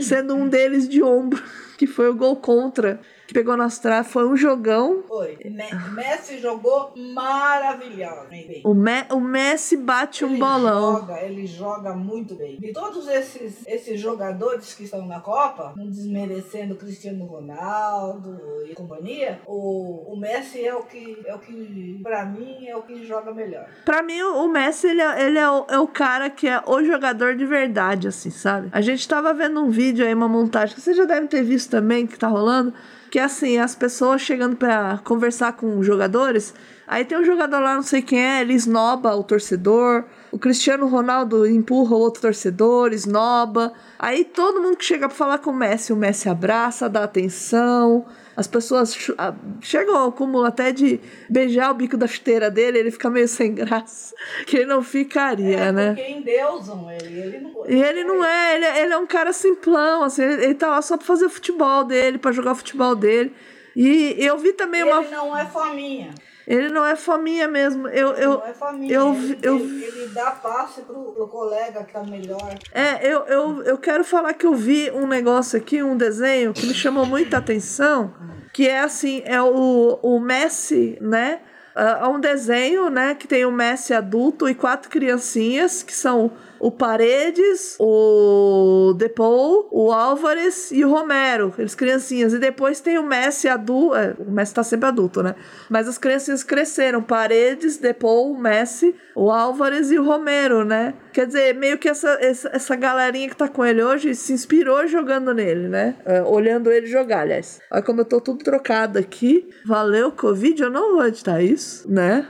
sendo 0.00 0.34
um 0.34 0.48
deles 0.48 0.88
de 0.88 1.00
ombro. 1.00 1.40
Que 1.80 1.86
foi 1.86 2.10
o 2.10 2.14
gol 2.14 2.36
contra 2.36 3.00
que 3.26 3.32
pegou 3.32 3.56
nas 3.56 3.78
traves. 3.78 4.12
Foi 4.12 4.28
um 4.28 4.36
jogão. 4.36 5.02
Foi. 5.08 5.38
Me- 5.46 5.70
Messi 5.94 6.38
jogou 6.38 6.92
maravilhosamente 6.96 8.46
bem. 8.48 8.60
O, 8.64 8.74
Me- 8.74 9.06
o 9.10 9.18
Messi 9.20 9.78
bate 9.78 10.24
um 10.24 10.30
Ele 10.30 10.38
bolão. 10.38 10.98
Joga, 10.98 11.22
ele 11.22 11.46
joga 11.46 11.94
muito 11.94 12.34
bem. 12.34 12.58
De 12.58 12.70
todos 12.72 13.08
esses, 13.08 13.66
esses 13.66 13.98
jogadores 13.98 14.74
que 14.74 14.84
estão 14.84 15.06
na 15.06 15.20
Copa, 15.20 15.72
não 15.74 15.86
desmerecendo 15.88 16.74
Cristiano 16.76 17.24
Ronaldo 17.24 18.38
e 18.68 18.74
companhia, 18.74 19.40
o, 19.46 20.12
o 20.12 20.16
Messi 20.20 20.62
é 20.62 20.74
o 20.74 20.82
que, 20.82 21.22
é 21.24 21.34
o 21.34 21.38
que, 21.38 21.98
pra 22.02 22.26
mim, 22.26 22.66
é 22.68 22.76
o 22.76 22.82
que 22.82 23.06
joga 23.06 23.32
melhor. 23.32 23.66
Pra 23.86 24.02
mim, 24.02 24.20
o 24.20 24.48
Messi, 24.48 24.88
ele, 24.88 25.00
é, 25.00 25.26
ele 25.26 25.38
é, 25.38 25.50
o, 25.50 25.64
é 25.70 25.78
o 25.78 25.86
cara 25.88 26.28
que 26.28 26.46
é 26.46 26.62
o 26.66 26.84
jogador 26.84 27.34
de 27.36 27.46
verdade, 27.46 28.08
assim, 28.08 28.28
sabe? 28.30 28.68
A 28.72 28.82
gente 28.82 29.08
tava 29.08 29.32
vendo 29.32 29.62
um 29.62 29.70
vídeo 29.70 30.04
aí, 30.04 30.12
uma 30.12 30.28
montagem, 30.28 30.74
que 30.74 30.80
vocês 30.82 30.96
já 30.96 31.06
devem 31.06 31.26
ter 31.26 31.42
visto 31.42 31.69
também, 31.70 32.06
que 32.06 32.18
tá 32.18 32.28
rolando, 32.28 32.74
que 33.10 33.18
é 33.18 33.24
assim, 33.24 33.58
as 33.58 33.74
pessoas 33.74 34.20
chegando 34.20 34.56
pra 34.56 35.00
conversar 35.04 35.54
com 35.54 35.82
jogadores, 35.82 36.54
aí 36.86 37.04
tem 37.04 37.18
um 37.18 37.24
jogador 37.24 37.60
lá, 37.60 37.74
não 37.74 37.82
sei 37.82 38.02
quem 38.02 38.20
é, 38.20 38.40
ele 38.40 38.54
esnoba 38.54 39.14
o 39.14 39.24
torcedor, 39.24 40.04
o 40.30 40.38
Cristiano 40.38 40.86
Ronaldo 40.86 41.46
empurra 41.46 41.96
o 41.96 42.00
outro 42.00 42.22
torcedor, 42.22 42.92
esnoba, 42.92 43.72
aí 43.98 44.24
todo 44.24 44.60
mundo 44.60 44.76
que 44.76 44.84
chega 44.84 45.08
pra 45.08 45.16
falar 45.16 45.38
com 45.38 45.50
o 45.50 45.56
Messi, 45.56 45.92
o 45.92 45.96
Messi 45.96 46.28
abraça, 46.28 46.88
dá 46.88 47.04
atenção, 47.04 48.06
as 48.36 48.46
pessoas 48.46 49.10
ah, 49.18 49.34
chegam 49.60 49.96
ao 49.96 50.12
cúmulo 50.12 50.44
até 50.44 50.72
de 50.72 51.00
beijar 51.28 51.70
o 51.70 51.74
bico 51.74 51.96
da 51.96 52.06
chuteira 52.06 52.50
dele, 52.50 52.78
ele 52.78 52.90
fica 52.90 53.10
meio 53.10 53.28
sem 53.28 53.54
graça, 53.54 54.14
que 54.46 54.56
ele 54.56 54.66
não 54.66 54.82
ficaria, 54.82 55.58
é, 55.58 55.72
né? 55.72 55.94
porque 55.94 56.10
endeusam 56.10 56.90
ele. 56.90 57.20
Ele 57.20 57.38
não, 57.40 57.66
E 57.68 57.82
ele 57.82 58.04
não 58.04 58.24
é, 58.24 58.56
ele, 58.56 58.66
ele 58.66 58.92
é 58.92 58.98
um 58.98 59.06
cara 59.06 59.32
simplão, 59.32 60.02
assim, 60.02 60.22
ele, 60.22 60.44
ele 60.44 60.54
tá 60.54 60.68
lá 60.68 60.82
só 60.82 60.96
pra 60.96 61.06
fazer 61.06 61.26
o 61.26 61.30
futebol 61.30 61.84
dele, 61.84 62.18
pra 62.18 62.32
jogar 62.32 62.52
o 62.52 62.56
futebol 62.56 62.94
dele. 62.94 63.32
E 63.74 64.16
eu 64.18 64.36
vi 64.36 64.52
também 64.52 64.82
uma. 64.82 65.00
Ele 65.00 65.10
não 65.10 65.36
é 65.36 65.46
fominha. 65.46 66.10
Ele 66.50 66.68
não 66.68 66.84
é 66.84 66.96
fominha 66.96 67.46
mesmo. 67.46 67.86
Eu, 67.88 68.12
Ele 68.14 68.24
eu, 68.24 68.30
não 68.30 68.44
é 68.46 68.52
fominha. 68.52 68.92
eu- 68.92 69.14
ele, 69.14 69.38
eu- 69.40 69.56
ele, 69.56 69.84
ele 69.84 70.06
dá 70.08 70.32
passe 70.32 70.80
pro, 70.82 71.12
pro 71.12 71.28
colega 71.28 71.84
que 71.84 71.92
tá 71.92 72.02
melhor. 72.02 72.54
É, 72.72 73.06
eu, 73.06 73.20
eu, 73.26 73.62
eu 73.62 73.78
quero 73.78 74.02
falar 74.02 74.34
que 74.34 74.44
eu 74.44 74.54
vi 74.54 74.90
um 74.90 75.06
negócio 75.06 75.56
aqui, 75.56 75.80
um 75.80 75.96
desenho 75.96 76.52
que 76.52 76.66
me 76.66 76.74
chamou 76.74 77.06
muita 77.06 77.36
atenção, 77.36 78.12
que 78.52 78.66
é 78.66 78.80
assim, 78.80 79.22
é 79.24 79.40
o, 79.40 79.98
o 80.02 80.18
Messi, 80.18 80.98
né? 81.00 81.40
É 81.76 82.06
um 82.08 82.18
desenho, 82.18 82.90
né, 82.90 83.14
que 83.14 83.28
tem 83.28 83.46
o 83.46 83.52
Messi 83.52 83.94
adulto 83.94 84.48
e 84.48 84.54
quatro 84.56 84.90
criancinhas, 84.90 85.84
que 85.84 85.94
são 85.94 86.32
o 86.60 86.70
Paredes, 86.70 87.76
o 87.80 88.92
Depou, 88.96 89.66
o 89.72 89.90
Álvares 89.90 90.70
e 90.70 90.84
o 90.84 90.90
Romero, 90.90 91.52
eles 91.58 91.74
criancinhas. 91.74 92.34
E 92.34 92.38
depois 92.38 92.80
tem 92.80 92.98
o 92.98 93.02
Messi 93.02 93.48
adulto, 93.48 93.94
é, 93.94 94.14
o 94.18 94.30
Messi 94.30 94.54
tá 94.54 94.62
sempre 94.62 94.86
adulto, 94.86 95.22
né? 95.22 95.34
Mas 95.70 95.88
as 95.88 95.96
criancinhas 95.96 96.44
cresceram, 96.44 97.02
Paredes, 97.02 97.78
Depou, 97.78 98.36
Messi, 98.36 98.94
o 99.16 99.30
Álvares 99.30 99.90
e 99.90 99.98
o 99.98 100.04
Romero, 100.04 100.62
né? 100.64 100.92
Quer 101.12 101.26
dizer, 101.26 101.54
meio 101.54 101.78
que 101.78 101.88
essa, 101.88 102.18
essa, 102.20 102.50
essa 102.52 102.76
galerinha 102.76 103.30
que 103.30 103.36
tá 103.36 103.48
com 103.48 103.64
ele 103.64 103.82
hoje 103.82 104.14
se 104.14 104.32
inspirou 104.32 104.86
jogando 104.86 105.32
nele, 105.32 105.66
né? 105.66 105.96
É, 106.04 106.22
olhando 106.22 106.70
ele 106.70 106.86
jogar, 106.86 107.20
aliás. 107.20 107.58
Olha 107.72 107.82
como 107.82 108.02
eu 108.02 108.04
tô 108.04 108.20
tudo 108.20 108.44
trocado 108.44 108.98
aqui. 108.98 109.48
Valeu, 109.64 110.12
Covid, 110.12 110.62
eu 110.62 110.70
não 110.70 110.96
vou 110.96 111.06
editar 111.06 111.40
isso, 111.42 111.90
né? 111.90 112.26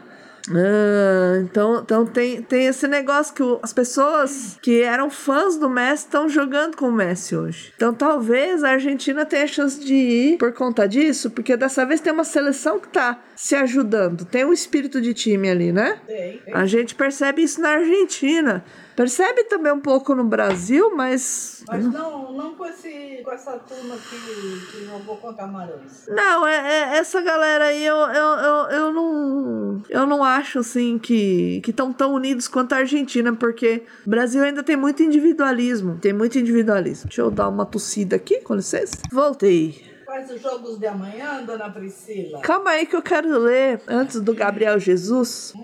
Ah, 0.55 1.39
então, 1.43 1.81
então 1.83 2.07
tem, 2.07 2.43
tem 2.43 2.67
esse 2.67 2.87
negócio 2.89 3.35
que 3.35 3.43
o- 3.43 3.59
as 3.63 3.73
pessoas 3.73 4.59
que 4.61 4.83
eram 4.83 5.09
fãs 5.11 5.57
do 5.57 5.69
Messi 5.69 6.05
estão 6.07 6.29
jogando 6.29 6.77
com 6.77 6.89
o 6.89 6.93
Messi 6.93 7.37
hoje. 7.37 7.73
Então 7.77 7.93
talvez 7.95 8.63
a 8.65 8.71
Argentina 8.71 9.25
tenha 9.25 9.47
chance 9.47 9.79
de 9.81 9.95
ir 9.95 10.39
por 10.39 10.53
conta 10.53 10.87
disso, 10.89 11.31
porque 11.31 11.57
dessa 11.57 11.85
vez 11.87 12.01
tem 12.01 12.13
uma 12.13 12.25
seleção 12.25 12.79
que 12.79 12.89
tá 12.89 13.19
se 13.37 13.55
ajudando. 13.55 14.25
Tem 14.25 14.45
um 14.45 14.53
espírito 14.53 15.01
de 15.01 15.15
time 15.15 15.49
ali, 15.51 15.73
né? 15.73 15.99
Tem, 16.07 16.39
tem. 16.39 16.55
A 16.55 16.67
gente 16.67 16.95
percebe 16.95 17.43
isso 17.43 17.61
na 17.61 17.71
Argentina. 17.71 18.65
Percebe 19.01 19.45
também 19.45 19.73
um 19.73 19.81
pouco 19.81 20.15
no 20.15 20.25
Brasil, 20.25 20.95
mas. 20.95 21.65
Mas 21.67 21.87
não, 21.87 22.33
não 22.33 22.55
com, 22.55 22.67
esse, 22.67 23.23
com 23.25 23.33
essa 23.33 23.53
turma 23.53 23.97
que, 23.97 24.67
que 24.77 24.85
jogou 24.85 25.17
contra 25.17 25.47
Camarões. 25.47 26.07
Não, 26.07 26.47
é, 26.47 26.57
é- 26.57 26.99
essa 26.99 27.23
galera 27.23 27.65
aí 27.65 27.83
eu, 27.83 27.97
eu, 27.97 28.35
eu, 28.35 28.69
eu 28.69 28.93
não. 28.93 29.83
Eu 29.89 30.07
não 30.07 30.23
acho 30.23 30.59
assim 30.59 30.99
que 30.99 31.63
estão 31.67 31.95
tão 31.95 32.13
unidos 32.13 32.47
quanto 32.47 32.75
a 32.75 32.77
Argentina, 32.77 33.35
porque 33.35 33.85
o 34.07 34.11
Brasil 34.11 34.43
ainda 34.43 34.63
tem 34.63 34.77
muito 34.77 35.03
individualismo. 35.03 35.97
Tem 35.99 36.13
muito 36.13 36.39
individualismo. 36.39 37.07
Deixa 37.07 37.23
eu 37.23 37.31
dar 37.31 37.49
uma 37.49 37.65
tossida 37.65 38.17
aqui, 38.17 38.43
com 38.43 38.55
licença. 38.55 38.99
Voltei. 39.11 39.83
Quais 40.05 40.31
os 40.31 40.43
jogos 40.43 40.79
de 40.79 40.87
amanhã, 40.87 41.43
dona 41.43 41.71
Priscila? 41.71 42.43
Calma 42.43 42.73
aí 42.73 42.85
que 42.85 42.97
eu 42.97 43.01
quero 43.01 43.39
ler 43.39 43.81
antes 43.89 44.21
do 44.21 44.35
Gabriel 44.35 44.79
Jesus. 44.79 45.55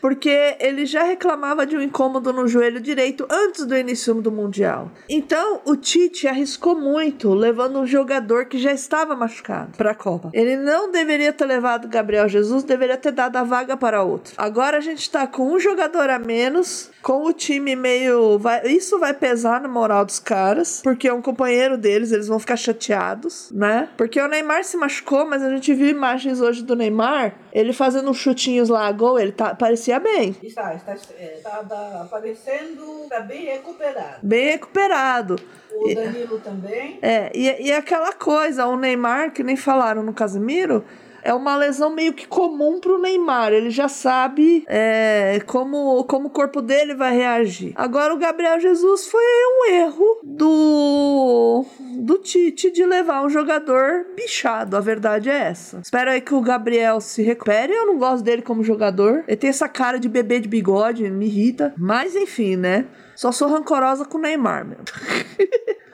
Porque 0.00 0.56
ele 0.60 0.86
já 0.86 1.02
reclamava 1.02 1.66
de 1.66 1.76
um 1.76 1.82
incômodo 1.82 2.32
no 2.32 2.46
joelho 2.46 2.80
direito 2.80 3.26
antes 3.30 3.64
do 3.66 3.76
início 3.76 4.14
do 4.14 4.30
Mundial. 4.30 4.90
Então, 5.08 5.60
o 5.64 5.76
Tite 5.76 6.26
arriscou 6.28 6.74
muito, 6.78 7.34
levando 7.34 7.78
um 7.80 7.86
jogador 7.86 8.46
que 8.46 8.58
já 8.58 8.72
estava 8.72 9.16
machucado 9.16 9.76
para 9.76 9.90
a 9.90 9.94
Copa. 9.94 10.30
Ele 10.32 10.56
não 10.56 10.90
deveria 10.90 11.32
ter 11.32 11.44
levado 11.46 11.88
Gabriel 11.88 12.28
Jesus, 12.28 12.62
deveria 12.62 12.96
ter 12.96 13.12
dado 13.12 13.36
a 13.36 13.42
vaga 13.42 13.76
para 13.76 14.02
outro. 14.02 14.34
Agora 14.36 14.76
a 14.78 14.80
gente 14.80 15.00
está 15.00 15.26
com 15.26 15.52
um 15.52 15.58
jogador 15.58 16.08
a 16.10 16.18
menos, 16.18 16.90
com 17.02 17.24
o 17.24 17.32
time 17.32 17.74
meio. 17.74 18.38
vai- 18.38 18.66
isso 18.66 18.98
vai 18.98 19.12
pesar 19.14 19.60
na 19.60 19.68
moral 19.68 20.04
dos 20.04 20.18
caras, 20.18 20.80
porque 20.82 21.08
é 21.08 21.12
um 21.12 21.22
companheiro 21.22 21.76
deles, 21.76 22.12
eles 22.12 22.28
vão 22.28 22.38
ficar 22.38 22.56
chateados, 22.56 23.50
né? 23.52 23.88
Porque 23.96 24.20
o 24.20 24.28
Neymar 24.28 24.64
se 24.64 24.76
machucou, 24.76 25.26
mas 25.26 25.42
a 25.42 25.50
gente 25.50 25.72
viu 25.74 25.88
imagens 25.88 26.40
hoje 26.40 26.62
do 26.62 26.76
Neymar, 26.76 27.34
ele 27.52 27.72
fazendo 27.72 28.12
chutinhos 28.14 28.68
lá 28.68 28.86
a 28.86 28.92
gol, 28.92 29.18
ele 29.18 29.32
tá, 29.32 29.54
parecia 29.54 29.87
bem. 29.98 30.36
Está, 30.42 30.74
está, 30.74 30.96
é, 31.18 31.40
aparecendo, 32.00 33.04
está 33.04 33.20
bem 33.20 33.46
recuperado. 33.46 34.18
Bem 34.22 34.46
recuperado. 34.50 35.36
O 35.70 35.94
Danilo 35.94 36.40
também. 36.40 36.98
É, 37.00 37.30
e, 37.34 37.68
e 37.68 37.72
aquela 37.72 38.12
coisa, 38.12 38.66
o 38.66 38.76
Neymar, 38.76 39.32
que 39.32 39.42
nem 39.42 39.56
falaram 39.56 40.02
no 40.02 40.12
Casemiro, 40.12 40.84
é 41.22 41.32
uma 41.34 41.56
lesão 41.56 41.90
meio 41.94 42.12
que 42.12 42.26
comum 42.26 42.80
pro 42.80 43.00
Neymar. 43.00 43.52
Ele 43.52 43.70
já 43.70 43.88
sabe 43.88 44.64
é, 44.68 45.40
como, 45.46 46.04
como 46.04 46.28
o 46.28 46.30
corpo 46.30 46.60
dele 46.60 46.94
vai 46.94 47.16
reagir. 47.16 47.72
Agora, 47.74 48.14
o 48.14 48.18
Gabriel 48.18 48.60
Jesus 48.60 49.06
foi 49.06 49.22
um 49.22 49.72
erro 49.72 50.20
do, 50.22 51.64
do 52.00 52.18
Tite 52.18 52.70
de 52.70 52.84
levar 52.84 53.24
um 53.24 53.30
jogador 53.30 54.06
bichado. 54.16 54.76
A 54.76 54.80
verdade 54.80 55.28
é 55.28 55.36
essa. 55.36 55.80
Espero 55.82 56.10
aí 56.10 56.20
que 56.20 56.34
o 56.34 56.40
Gabriel 56.40 57.00
se 57.00 57.22
recupere. 57.22 57.72
Eu 57.72 57.86
não 57.86 57.98
gosto 57.98 58.24
dele 58.24 58.42
como 58.42 58.62
jogador. 58.62 59.24
Ele 59.26 59.36
tem 59.36 59.50
essa 59.50 59.68
cara 59.68 59.98
de 59.98 60.08
bebê 60.08 60.40
de 60.40 60.48
bigode, 60.48 61.08
me 61.10 61.26
irrita. 61.26 61.74
Mas 61.76 62.14
enfim, 62.14 62.56
né? 62.56 62.86
Só 63.14 63.32
sou 63.32 63.48
rancorosa 63.48 64.04
com 64.04 64.18
o 64.18 64.20
Neymar, 64.20 64.64
meu. 64.64 64.78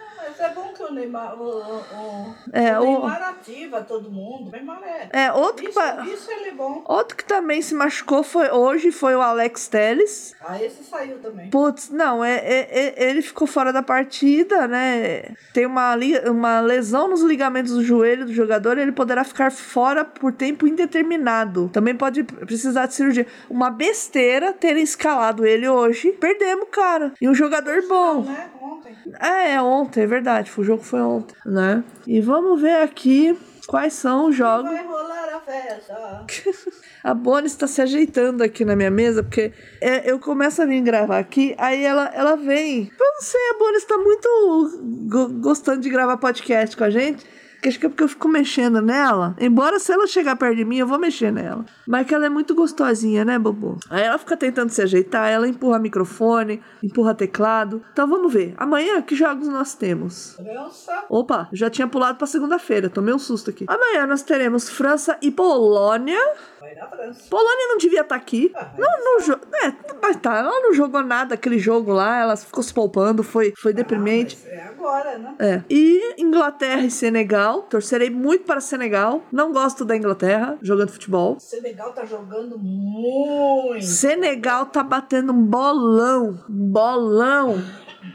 É 0.44 0.48
bom 0.54 0.72
que 0.74 0.82
o 0.82 0.92
Neymar. 0.92 1.40
O, 1.40 1.44
o, 1.46 2.34
É, 2.52 2.78
o 2.78 2.82
o- 2.82 2.86
Neymar 3.00 3.22
ativa 3.30 3.82
todo 3.82 4.10
mundo. 4.10 4.48
O 4.48 4.52
Neymar 4.52 4.80
é. 4.84 5.08
É, 5.26 5.32
outro 5.32 5.62
que, 5.64 5.70
Isso, 5.70 5.80
pa- 5.80 6.04
isso 6.06 6.30
ele 6.30 6.48
é 6.50 6.52
bom. 6.52 6.84
outro 6.86 7.16
que 7.16 7.24
também 7.24 7.62
se 7.62 7.74
machucou 7.74 8.22
foi 8.22 8.50
hoje 8.50 8.90
foi 8.92 9.14
o 9.14 9.20
Alex 9.22 9.68
Telles. 9.68 10.34
Ah, 10.46 10.62
esse 10.62 10.84
saiu 10.84 11.18
também. 11.18 11.48
Putz, 11.50 11.88
não, 11.90 12.22
é, 12.24 12.36
é- 12.36 12.68
é- 13.04 13.10
ele 13.10 13.22
ficou 13.22 13.46
fora 13.46 13.72
da 13.72 13.82
partida, 13.82 14.66
né? 14.68 15.34
Tem 15.52 15.64
uma, 15.66 15.94
uma 16.30 16.60
lesão 16.60 17.08
nos 17.08 17.22
ligamentos 17.22 17.72
do 17.72 17.82
joelho 17.82 18.26
do 18.26 18.32
jogador, 18.32 18.76
ele 18.78 18.92
poderá 18.92 19.24
ficar 19.24 19.50
fora 19.50 20.04
por 20.04 20.32
tempo 20.32 20.66
indeterminado. 20.66 21.68
Também 21.72 21.94
pode 21.96 22.22
precisar 22.24 22.86
de 22.86 22.94
cirurgia. 22.94 23.26
Uma 23.48 23.70
besteira 23.70 24.52
terem 24.52 24.82
escalado 24.82 25.46
ele 25.46 25.68
hoje. 25.68 26.12
Perdemos, 26.12 26.68
cara. 26.70 27.12
E 27.20 27.28
um 27.28 27.34
jogador 27.34 27.82
bom. 27.88 28.22
Né? 28.22 28.50
Ontem. 28.84 28.96
É, 29.20 29.52
é 29.54 29.62
ontem, 29.62 30.02
é 30.02 30.06
verdade. 30.06 30.50
O 30.56 30.64
jogo 30.64 30.82
foi 30.82 31.00
ontem, 31.00 31.34
né? 31.46 31.82
E 32.06 32.20
vamos 32.20 32.60
ver 32.60 32.82
aqui 32.82 33.38
quais 33.66 33.92
são 33.94 34.28
os 34.28 34.36
jogos. 34.36 34.70
Vai 34.70 34.84
rolar 34.84 35.34
a 35.34 35.40
festa. 35.40 36.26
A 37.04 37.12
Bonnie 37.12 37.46
está 37.46 37.66
se 37.66 37.82
ajeitando 37.82 38.42
aqui 38.42 38.64
na 38.64 38.74
minha 38.74 38.90
mesa, 38.90 39.22
porque 39.22 39.52
é, 39.78 40.10
eu 40.10 40.18
começo 40.18 40.62
a 40.62 40.64
vir 40.64 40.80
gravar 40.80 41.18
aqui, 41.18 41.54
aí 41.58 41.84
ela, 41.84 42.10
ela 42.14 42.34
vem. 42.34 42.90
Eu 42.98 43.06
não 43.14 43.20
sei, 43.20 43.40
a 43.50 43.58
Bonnie 43.58 43.76
está 43.76 43.98
muito 43.98 45.06
go- 45.06 45.28
gostando 45.40 45.80
de 45.82 45.90
gravar 45.90 46.16
podcast 46.16 46.74
com 46.74 46.84
a 46.84 46.88
gente. 46.88 47.26
Que 47.64 47.68
Acho 47.70 47.80
que 47.80 47.86
é 47.86 47.88
porque 47.88 48.04
eu 48.04 48.08
fico 48.08 48.28
mexendo 48.28 48.80
nela. 48.80 49.34
Embora 49.40 49.78
se 49.78 49.90
ela 49.92 50.06
chegar 50.06 50.36
perto 50.36 50.56
de 50.56 50.64
mim, 50.64 50.76
eu 50.78 50.86
vou 50.86 50.98
mexer 50.98 51.32
nela. 51.32 51.64
Mas 51.88 52.06
que 52.06 52.14
ela 52.14 52.26
é 52.26 52.28
muito 52.28 52.54
gostosinha, 52.54 53.24
né, 53.24 53.38
Bobo? 53.38 53.78
Aí 53.90 54.02
ela 54.02 54.18
fica 54.18 54.36
tentando 54.36 54.70
se 54.70 54.80
ajeitar, 54.82 55.28
ela 55.30 55.48
empurra 55.48 55.78
microfone, 55.78 56.62
empurra 56.82 57.14
teclado. 57.14 57.82
Então 57.92 58.06
vamos 58.08 58.32
ver. 58.32 58.54
Amanhã, 58.56 59.00
que 59.02 59.14
jogos 59.16 59.48
nós 59.48 59.74
temos? 59.74 60.34
França. 60.36 61.04
Opa, 61.08 61.48
já 61.52 61.68
tinha 61.70 61.88
pulado 61.88 62.18
pra 62.18 62.26
segunda-feira, 62.26 62.88
tomei 62.90 63.14
um 63.14 63.18
susto 63.18 63.50
aqui. 63.50 63.64
Amanhã 63.66 64.06
nós 64.06 64.22
teremos 64.22 64.68
França 64.68 65.16
e 65.22 65.30
Polônia. 65.30 66.18
Vai 66.60 66.74
na 66.74 66.86
França. 66.86 67.28
Polônia 67.30 67.68
não 67.68 67.78
devia 67.78 68.00
estar 68.02 68.14
aqui. 68.16 68.52
Ah, 68.54 68.70
Não, 68.78 69.04
não 69.04 69.20
jo- 69.20 69.40
é, 69.64 69.72
mas 70.02 70.16
tá, 70.16 70.36
ela 70.38 70.50
não 70.60 70.72
jogou 70.74 71.02
nada 71.02 71.34
aquele 71.34 71.58
jogo 71.58 71.92
lá, 71.92 72.18
ela 72.20 72.36
ficou 72.36 72.62
se 72.62 72.72
poupando, 72.72 73.22
foi, 73.22 73.52
foi 73.58 73.72
deprimente. 73.72 74.38
Ah, 74.44 74.48
mas 74.50 74.58
é 74.58 74.73
agora. 74.84 75.18
né? 75.18 75.34
É. 75.38 75.62
E 75.70 76.14
Inglaterra 76.18 76.82
e 76.82 76.90
Senegal. 76.90 77.62
Torcerei 77.62 78.10
muito 78.10 78.44
para 78.44 78.60
Senegal. 78.60 79.22
Não 79.32 79.52
gosto 79.52 79.84
da 79.84 79.96
Inglaterra 79.96 80.58
jogando 80.60 80.90
futebol. 80.90 81.40
Senegal 81.40 81.92
tá 81.92 82.04
jogando 82.04 82.58
muito. 82.58 83.84
Senegal 83.84 84.66
tá 84.66 84.82
batendo 84.82 85.32
um 85.32 85.42
bolão. 85.42 86.38
Bolão. 86.48 87.62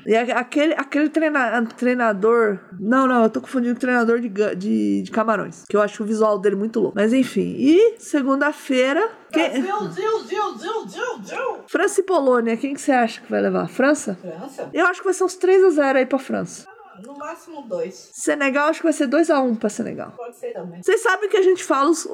E 0.10 0.16
a- 0.16 0.40
aquele, 0.40 0.74
aquele 0.74 1.08
treina- 1.10 1.64
treinador. 1.78 2.58
Não, 2.80 3.06
não, 3.06 3.24
eu 3.24 3.30
tô 3.30 3.40
confundindo 3.42 3.74
com 3.76 3.78
o 3.78 3.82
treinador 3.82 4.20
de, 4.20 4.28
de, 4.56 5.04
de 5.04 5.12
camarões. 5.12 5.64
Que 5.70 5.76
eu 5.78 5.82
acho 5.84 6.02
o 6.02 6.06
visual 6.06 6.40
dele 6.40 6.56
muito 6.56 6.80
louco. 6.80 6.96
Mas 6.98 7.14
enfim. 7.14 7.56
E 7.60 7.96
segunda-feira. 8.00 9.08
Zil. 11.24 11.60
França 11.68 12.02
e 12.02 12.04
Polônia. 12.04 12.58
Quem 12.58 12.74
que 12.74 12.82
você 12.82 12.92
acha 12.92 13.22
que 13.22 13.30
vai 13.30 13.40
levar? 13.42 13.68
França? 13.70 14.18
França? 14.20 14.70
Eu 14.74 14.88
acho 14.88 15.00
que 15.02 15.06
vai 15.06 15.14
ser 15.14 15.24
uns 15.26 15.38
3x0 15.38 15.96
aí 15.98 16.06
pra 16.08 16.18
França. 16.18 16.66
No 17.06 17.18
máximo 17.18 17.62
dois. 17.64 18.12
Senegal, 18.14 18.70
acho 18.70 18.80
que 18.80 18.86
vai 18.86 18.94
ser 18.94 19.08
2x1 19.08 19.56
pra 19.58 19.70
Senegal. 19.70 20.12
Pode 20.16 20.36
ser 20.38 20.52
também. 20.54 20.82
Vocês 20.84 21.02
sabem 21.02 21.30
que 21.30 21.38
a 21.38 21.42
gente 21.42 21.64
fala 21.64 21.90
os- 21.90 22.06
o- 22.06 22.12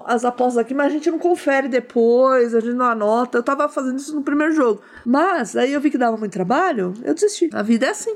o- 0.00 0.02
as 0.06 0.24
apostas 0.24 0.58
aqui, 0.58 0.74
mas 0.74 0.86
a 0.86 0.90
gente 0.90 1.10
não 1.10 1.18
confere 1.18 1.68
depois, 1.68 2.54
a 2.54 2.60
gente 2.60 2.74
não 2.74 2.86
anota. 2.86 3.38
Eu 3.38 3.42
tava 3.42 3.68
fazendo 3.68 3.96
isso 3.98 4.14
no 4.14 4.22
primeiro 4.22 4.52
jogo. 4.52 4.82
Mas 5.04 5.56
aí 5.56 5.72
eu 5.72 5.80
vi 5.80 5.90
que 5.90 5.98
dava 5.98 6.16
muito 6.16 6.32
trabalho, 6.32 6.92
eu 7.04 7.14
desisti. 7.14 7.48
A 7.54 7.62
vida 7.62 7.86
é 7.86 7.90
assim. 7.90 8.14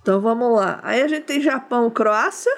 Então 0.00 0.20
vamos 0.20 0.54
lá. 0.56 0.80
Aí 0.82 1.00
a 1.02 1.08
gente 1.08 1.24
tem 1.24 1.40
Japão, 1.40 1.88
Croácia. 1.90 2.52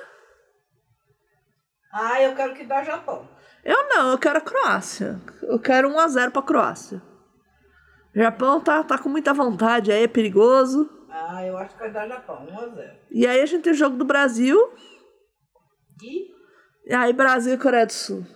Ah, 1.92 2.20
eu 2.22 2.34
quero 2.34 2.54
que 2.54 2.64
dá 2.64 2.82
Japão. 2.82 3.28
Eu 3.64 3.88
não, 3.88 4.10
eu 4.10 4.18
quero 4.18 4.38
a 4.38 4.42
Croácia. 4.42 5.20
Eu 5.42 5.58
quero 5.58 5.88
1x0 5.90 6.30
pra 6.30 6.42
Croácia. 6.42 7.02
Japão 8.14 8.60
tá, 8.60 8.82
tá 8.84 8.96
com 8.98 9.08
muita 9.08 9.32
vontade, 9.32 9.90
aí 9.92 10.04
é 10.04 10.08
perigoso. 10.08 10.88
Ah, 11.16 11.46
eu 11.46 11.56
acho 11.56 11.74
que 11.74 11.80
vai 11.80 11.92
dar 11.92 12.08
Japão. 12.08 12.44
1 12.50 12.58
a 12.58 12.66
0 12.68 12.92
E 13.10 13.26
aí 13.26 13.40
a 13.40 13.46
gente 13.46 13.62
tem 13.62 13.72
o 13.72 13.76
jogo 13.76 13.96
do 13.96 14.04
Brasil. 14.04 14.58
E 16.02 16.34
E 16.86 16.92
aí 16.94 17.12
Brasil 17.12 17.54
e 17.54 17.58
Coreia 17.58 17.86
do 17.86 17.92
Sul. 17.92 18.26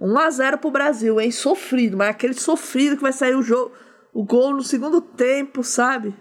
1x0 0.00 0.58
pro 0.58 0.70
Brasil, 0.70 1.20
hein? 1.20 1.30
Sofrido, 1.30 1.96
mas 1.96 2.08
aquele 2.08 2.34
sofrido 2.34 2.96
que 2.96 3.02
vai 3.02 3.12
sair 3.12 3.34
o 3.34 3.42
jogo, 3.42 3.72
o 4.12 4.24
gol 4.24 4.52
no 4.54 4.62
segundo 4.62 5.00
tempo, 5.00 5.62
sabe? 5.62 6.14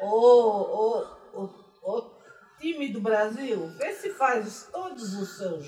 o, 0.00 0.06
o, 0.06 1.04
o, 1.34 1.44
o 1.82 2.10
time 2.60 2.88
do 2.92 3.00
Brasil, 3.00 3.68
vê 3.78 3.92
se 3.92 4.10
faz 4.10 4.68
todos 4.72 5.14
os 5.14 5.36
seus, 5.36 5.66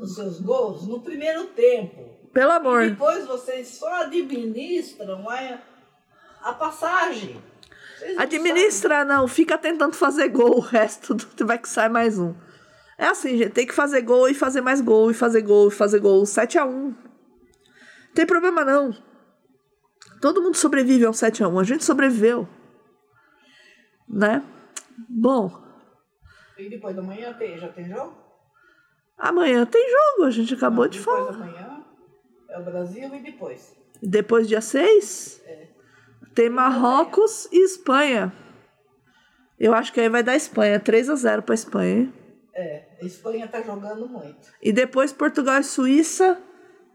os 0.00 0.14
seus 0.14 0.40
gols 0.40 0.86
no 0.88 1.00
primeiro 1.02 1.48
tempo. 1.48 2.18
Pelo 2.32 2.50
E 2.52 2.56
amor. 2.56 2.88
depois 2.88 3.26
vocês 3.26 3.68
só 3.68 4.02
administram 4.02 5.28
a, 5.28 5.58
a 6.42 6.52
passagem. 6.54 7.40
Administra 8.18 9.04
não, 9.04 9.26
fica 9.28 9.56
tentando 9.58 9.94
fazer 9.94 10.28
gol, 10.28 10.56
o 10.56 10.60
resto 10.60 11.14
do- 11.14 11.26
vai 11.46 11.58
que 11.58 11.68
sai 11.68 11.88
mais 11.88 12.18
um. 12.18 12.34
É 12.98 13.06
assim, 13.06 13.36
gente, 13.36 13.50
tem 13.52 13.66
que 13.66 13.74
fazer 13.74 14.02
gol 14.02 14.28
e 14.28 14.34
fazer 14.34 14.60
mais 14.60 14.80
gol 14.80 15.10
e 15.10 15.14
fazer 15.14 15.42
gol 15.42 15.68
e 15.68 15.70
fazer 15.70 15.98
gol. 16.00 16.22
7x1. 16.22 16.94
Tem 18.14 18.24
problema 18.26 18.64
não. 18.64 18.96
Todo 20.20 20.40
mundo 20.40 20.56
sobrevive 20.56 21.04
ao 21.04 21.12
7x1. 21.12 21.60
A 21.60 21.64
gente 21.64 21.84
sobreviveu. 21.84 22.48
Né? 24.08 24.42
Bom. 25.08 25.60
E 26.56 26.68
depois 26.70 26.94
da 26.94 27.02
manhã 27.02 27.32
tem, 27.34 27.58
já 27.58 27.68
tem 27.68 27.88
jogo? 27.88 28.22
amanhã 29.16 29.64
tem 29.66 29.88
jogo, 29.90 30.26
a 30.26 30.30
gente 30.30 30.54
acabou 30.54 30.84
Não, 30.84 30.90
de 30.90 30.98
depois 30.98 31.18
falar. 31.26 31.32
da 31.32 31.38
manhã 31.46 31.84
é 32.50 32.58
o 32.58 32.64
Brasil 32.64 33.14
e 33.14 33.22
depois. 33.22 33.74
Depois, 34.02 34.46
dia 34.46 34.60
6, 34.60 35.42
tem 36.34 36.50
Marrocos 36.50 37.48
e 37.52 37.64
Espanha. 37.64 38.32
Eu 39.58 39.72
acho 39.72 39.92
que 39.92 40.00
aí 40.00 40.08
vai 40.08 40.22
dar 40.22 40.34
Espanha. 40.34 40.80
3 40.80 41.10
a 41.10 41.14
0 41.14 41.42
pra 41.42 41.54
Espanha? 41.54 42.12
É, 42.54 42.84
a 43.00 43.04
Espanha 43.04 43.48
tá 43.48 43.62
jogando 43.62 44.08
muito. 44.08 44.48
E 44.62 44.72
depois 44.72 45.12
Portugal 45.12 45.60
e 45.60 45.64
Suíça. 45.64 46.40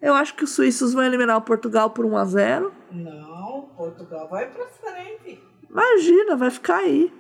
Eu 0.02 0.14
acho 0.14 0.34
que 0.36 0.46
os 0.46 0.52
suíços 0.52 0.94
vão 0.94 1.04
eliminar 1.04 1.38
o 1.38 1.42
Portugal 1.42 1.90
por 1.90 2.06
1 2.06 2.18
a 2.18 2.26
0 2.26 2.74
Não, 2.92 3.70
Portugal 3.76 4.30
vai 4.30 4.50
pra 4.50 4.66
frente. 4.68 5.44
Imagina, 5.70 6.38
vai 6.38 6.50
ficar 6.50 6.78
aí. 6.78 7.12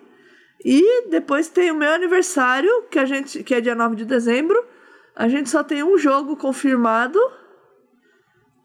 E 0.63 1.09
depois 1.09 1.49
tem 1.49 1.71
o 1.71 1.75
meu 1.75 1.91
aniversário, 1.91 2.83
que 2.89 2.97
a 2.97 3.05
gente 3.05 3.43
que 3.43 3.53
é 3.53 3.61
dia 3.61 3.75
9 3.75 3.95
de 3.95 4.05
dezembro. 4.05 4.65
A 5.15 5.27
gente 5.27 5.49
só 5.49 5.63
tem 5.63 5.83
um 5.83 5.97
jogo 5.97 6.37
confirmado, 6.37 7.19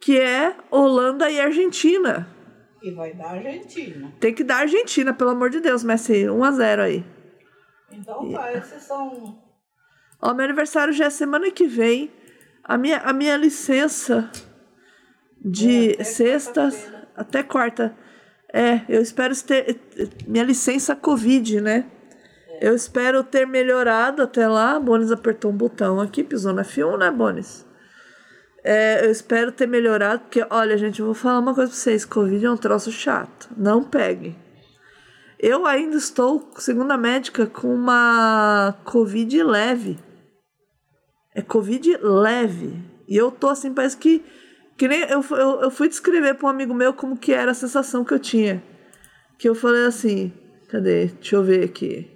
que 0.00 0.18
é 0.18 0.56
Holanda 0.70 1.28
e 1.30 1.40
Argentina. 1.40 2.28
E 2.84 2.90
vai 2.90 3.14
dar 3.14 3.30
Argentina. 3.30 4.12
Tem 4.20 4.34
que 4.34 4.44
dar 4.44 4.58
Argentina, 4.58 5.14
pelo 5.14 5.30
amor 5.30 5.48
de 5.48 5.58
Deus, 5.58 5.82
Messi. 5.82 6.28
1 6.28 6.44
a 6.44 6.50
0 6.52 6.82
aí. 6.82 7.04
Então 7.90 8.30
tá, 8.30 8.52
esses 8.52 8.82
são. 8.82 9.38
Ó, 10.20 10.34
meu 10.34 10.44
aniversário 10.44 10.92
já 10.92 11.06
é 11.06 11.10
semana 11.10 11.50
que 11.50 11.66
vem. 11.66 12.12
A 12.62 12.76
minha, 12.76 12.98
a 12.98 13.12
minha 13.14 13.38
licença 13.38 14.30
de 15.42 15.92
É, 15.92 16.04
quarta-feira. 16.04 17.08
até 17.16 17.42
quarta. 17.42 17.96
É, 18.52 18.82
eu 18.86 19.00
espero 19.00 19.34
ter. 19.42 19.80
Minha 20.26 20.44
licença 20.44 20.94
Covid, 20.94 21.62
né? 21.62 21.86
É. 22.48 22.68
Eu 22.68 22.74
espero 22.74 23.24
ter 23.24 23.46
melhorado 23.46 24.22
até 24.22 24.46
lá. 24.46 24.78
Bonis 24.78 25.10
apertou 25.10 25.50
um 25.50 25.56
botão 25.56 26.00
aqui, 26.00 26.22
pisou 26.22 26.52
na 26.52 26.62
F1, 26.62 26.98
né, 26.98 27.10
Bonis? 27.10 27.66
É, 28.64 29.04
eu 29.04 29.10
espero 29.10 29.52
ter 29.52 29.68
melhorado, 29.68 30.22
porque, 30.22 30.44
olha, 30.48 30.78
gente, 30.78 30.98
eu 30.98 31.04
vou 31.04 31.14
falar 31.14 31.38
uma 31.38 31.54
coisa 31.54 31.70
pra 31.70 31.78
vocês: 31.78 32.06
Covid 32.06 32.46
é 32.46 32.50
um 32.50 32.56
troço 32.56 32.90
chato. 32.90 33.50
Não 33.54 33.84
peguem. 33.84 34.34
Eu 35.38 35.66
ainda 35.66 35.96
estou, 35.96 36.50
segundo 36.56 36.90
a 36.90 36.96
médica, 36.96 37.44
com 37.44 37.74
uma 37.74 38.74
Covid 38.84 39.42
leve. 39.42 39.98
É 41.34 41.42
Covid 41.42 41.98
leve. 42.00 42.82
E 43.06 43.14
eu 43.14 43.30
tô 43.30 43.50
assim, 43.50 43.74
parece 43.74 43.98
que. 43.98 44.24
Que 44.78 44.88
nem 44.88 45.02
eu, 45.02 45.22
eu, 45.32 45.60
eu 45.60 45.70
fui 45.70 45.88
descrever 45.88 46.34
para 46.34 46.46
um 46.46 46.50
amigo 46.50 46.72
meu 46.72 46.94
como 46.94 47.18
que 47.18 47.32
era 47.32 47.50
a 47.50 47.54
sensação 47.54 48.02
que 48.02 48.14
eu 48.14 48.18
tinha. 48.18 48.62
Que 49.38 49.46
eu 49.46 49.54
falei 49.54 49.84
assim. 49.84 50.32
Cadê? 50.70 51.06
Deixa 51.08 51.36
eu 51.36 51.44
ver 51.44 51.64
aqui. 51.64 52.10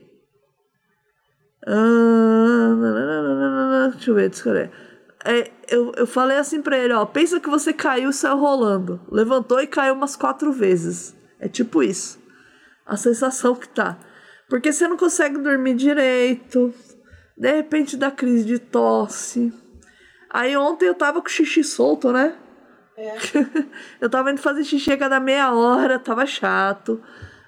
Ah, 1.67 2.75
nananana, 2.75 3.91
Deixa 3.91 4.11
eu 4.11 4.15
ver, 4.15 4.31
descrever. 4.31 4.71
É, 5.29 5.51
eu, 5.69 5.93
eu 5.95 6.07
falei 6.07 6.39
assim 6.39 6.63
pra 6.63 6.79
ele, 6.79 6.95
ó, 6.95 7.05
pensa 7.05 7.39
que 7.39 7.51
você 7.51 7.71
caiu 7.71 8.09
e 8.09 8.15
saiu 8.15 8.39
rolando. 8.39 8.99
Levantou 9.13 9.61
e 9.61 9.67
caiu 9.67 9.93
umas 9.93 10.17
quatro 10.17 10.51
vezes. 10.51 11.15
É 11.39 11.47
tipo 11.47 11.83
isso. 11.83 12.19
A 12.87 12.97
sensação 12.97 13.55
que 13.55 13.69
tá. 13.69 13.99
Porque 14.49 14.73
você 14.73 14.89
não 14.89 14.97
consegue 14.97 15.37
dormir 15.37 15.75
direito. 15.75 16.73
De 17.37 17.53
repente 17.53 17.95
dá 17.95 18.11
crise 18.11 18.43
de 18.47 18.59
tosse. 18.59 19.53
Aí 20.31 20.57
ontem 20.57 20.87
eu 20.87 20.95
tava 20.95 21.21
com 21.21 21.29
xixi 21.29 21.63
solto, 21.63 22.11
né? 22.11 22.35
É, 22.97 23.15
eu 24.01 24.09
tava 24.09 24.33
indo 24.33 24.41
fazer 24.41 24.65
xixi 24.65 24.93
a 24.93 24.97
cada 24.97 25.21
meia 25.21 25.53
hora, 25.53 25.99
tava 25.99 26.25
chato. 26.25 27.03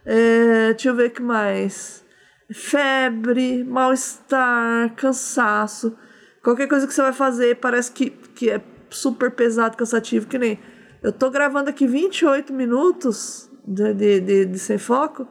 É, 0.05 0.75
deixa 0.75 0.91
eu 0.91 0.95
ver 0.95 1.09
o 1.09 1.11
que 1.13 1.23
mais. 1.23 2.05
Febre, 2.53 3.65
mal-estar, 3.65 4.95
cansaço. 4.97 5.97
Qualquer 6.43 6.69
coisa 6.69 6.87
que 6.87 6.95
você 6.95 7.03
vai 7.03 7.13
fazer 7.13 7.57
parece 7.57 7.93
que, 7.93 8.11
que 8.11 8.51
é 8.51 8.61
super 8.89 9.31
pesado, 9.31 9.77
cansativo, 9.77 10.27
que 10.27 10.39
nem. 10.39 10.59
Eu 11.03 11.13
tô 11.13 11.31
gravando 11.31 11.71
aqui 11.71 11.87
28 11.87 12.53
minutos 12.53 13.51
de, 13.67 13.95
de, 13.95 14.21
de, 14.21 14.45
de 14.47 14.59
sem 14.59 14.79
foco. 14.79 15.27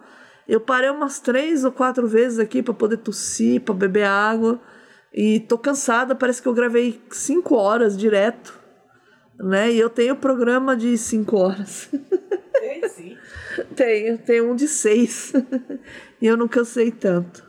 Eu 0.48 0.60
parei 0.60 0.90
umas 0.90 1.20
três 1.20 1.64
ou 1.64 1.72
quatro 1.72 2.08
vezes 2.08 2.40
aqui 2.40 2.64
para 2.64 2.74
poder 2.74 2.98
tossir, 2.98 3.62
para 3.62 3.76
beber 3.76 4.06
água. 4.06 4.60
E 5.14 5.40
tô 5.42 5.58
cansada, 5.58 6.16
parece 6.16 6.42
que 6.42 6.48
eu 6.48 6.54
gravei 6.54 7.02
cinco 7.12 7.56
horas 7.56 7.98
direto. 7.98 8.60
Né? 9.40 9.72
E 9.72 9.80
eu 9.80 9.90
tenho 9.90 10.16
programa 10.16 10.76
de 10.76 10.98
cinco 10.98 11.38
horas. 11.38 11.90
tem 12.54 12.90
sim. 12.90 13.18
tenho, 13.76 14.18
tenho 14.18 14.52
um 14.52 14.56
de 14.56 14.68
seis. 14.68 15.34
e 16.22 16.28
eu 16.28 16.36
não 16.36 16.48
cansei 16.48 16.92
tanto. 16.92 17.49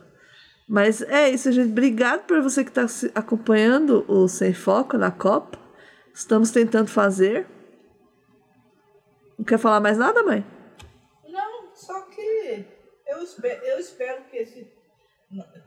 Mas 0.71 1.01
é 1.01 1.29
isso, 1.29 1.51
gente. 1.51 1.69
Obrigado 1.69 2.25
por 2.25 2.41
você 2.41 2.63
que 2.63 2.69
está 2.69 2.85
acompanhando 3.13 4.05
o 4.07 4.25
Sem 4.29 4.53
Foco 4.53 4.97
na 4.97 5.11
Copa. 5.11 5.59
Estamos 6.13 6.49
tentando 6.49 6.87
fazer. 6.87 7.45
Não 9.37 9.43
quer 9.43 9.57
falar 9.59 9.81
mais 9.81 9.97
nada, 9.97 10.23
mãe? 10.23 10.45
Não, 11.27 11.75
só 11.75 12.01
que 12.03 12.65
eu 13.05 13.21
espero, 13.21 13.65
eu 13.65 13.79
espero 13.79 14.23
que 14.31 14.37
esse. 14.37 14.71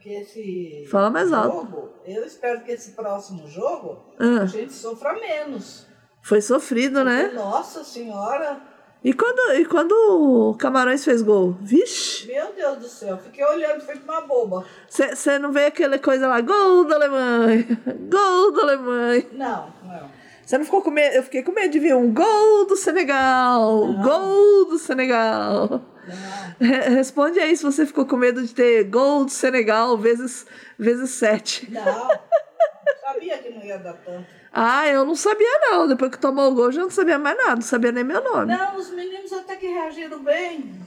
Que 0.01 0.09
esse 0.15 0.87
Fala 0.91 1.11
mais 1.11 1.31
alto. 1.33 1.57
jogo, 1.71 1.93
eu 2.07 2.25
espero 2.25 2.63
que 2.65 2.73
esse 2.73 2.93
próximo 2.93 3.47
jogo 3.47 4.15
Ah. 4.19 4.43
a 4.43 4.47
gente 4.47 4.73
sofra 4.73 5.13
menos. 5.15 5.87
Foi 6.23 6.41
sofrido, 6.41 7.05
né? 7.05 7.29
Nossa 7.35 7.85
senhora, 7.85 8.59
E 9.05 9.13
quando, 9.13 9.55
e 9.61 9.67
quando 9.67 9.93
o 9.93 10.55
Camarões 10.55 11.05
fez 11.05 11.21
gol? 11.21 11.55
Vixe! 11.61 12.27
meu 12.27 12.53
Deus 12.55 12.79
do 12.79 12.89
céu, 12.89 13.19
fiquei 13.19 13.45
olhando 13.45 13.83
feito 13.83 14.03
uma 14.05 14.23
boba. 14.23 14.65
Você 14.89 15.39
não 15.39 15.53
vê 15.53 15.67
aquela 15.67 15.99
coisa 15.99 16.27
lá, 16.27 16.41
gol 16.41 16.85
da 16.87 16.95
Alemanha! 16.97 17.67
Gol 18.11 18.53
da 18.53 18.63
Alemanha! 18.63 19.27
Não, 19.33 19.73
não. 19.85 20.11
Você 20.45 20.57
não 20.59 20.65
ficou 20.65 20.81
com 20.83 20.91
medo? 20.91 21.15
Eu 21.17 21.23
fiquei 21.23 21.43
com 21.43 21.53
medo 21.53 21.71
de 21.71 21.79
ver 21.79 21.95
um 21.95 22.13
gol 22.15 22.67
do 22.67 22.77
Senegal! 22.77 23.93
Gol 24.03 24.65
do 24.67 24.79
Senegal! 24.79 25.69
Não. 26.07 26.67
Re- 26.67 26.89
Responde 26.95 27.39
aí 27.41 27.55
se 27.57 27.63
você 27.63 27.85
ficou 27.87 28.07
com 28.07 28.17
medo 28.17 28.43
de 28.43 28.55
ter 28.55 28.85
gol 28.85 29.25
do 29.27 29.31
Senegal 29.31 29.97
vezes, 29.99 30.47
vezes 30.79 31.11
7. 31.11 31.71
Não. 31.71 31.83
Sabia 33.05 33.37
que 33.39 33.51
não 33.51 33.63
ia 33.65 33.79
dar 33.79 33.95
tanto. 33.95 34.27
Ah, 34.57 34.87
eu 34.89 35.05
não 35.05 35.17
sabia 35.17 35.59
não. 35.63 35.89
Depois 35.89 36.11
que 36.13 36.19
tomou 36.19 36.51
o 36.51 36.55
gol, 36.55 36.71
já 36.71 36.81
não 36.83 36.91
sabia 36.91 37.19
mais 37.19 37.37
nada. 37.37 37.57
Não 37.57 37.63
sabia 37.63 37.91
nem 37.91 38.05
meu 38.05 38.23
nome. 38.23 38.57
Não, 38.57 38.77
os 38.77 38.91
meninos 38.91 39.33
até 39.33 39.57
que 39.57 39.67
reagiram 39.67 40.23
bem. 40.23 40.81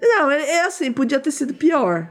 Não, 0.00 0.30
é, 0.30 0.42
é 0.56 0.64
assim, 0.64 0.90
podia 0.92 1.20
ter 1.20 1.30
sido 1.30 1.52
pior. 1.54 2.08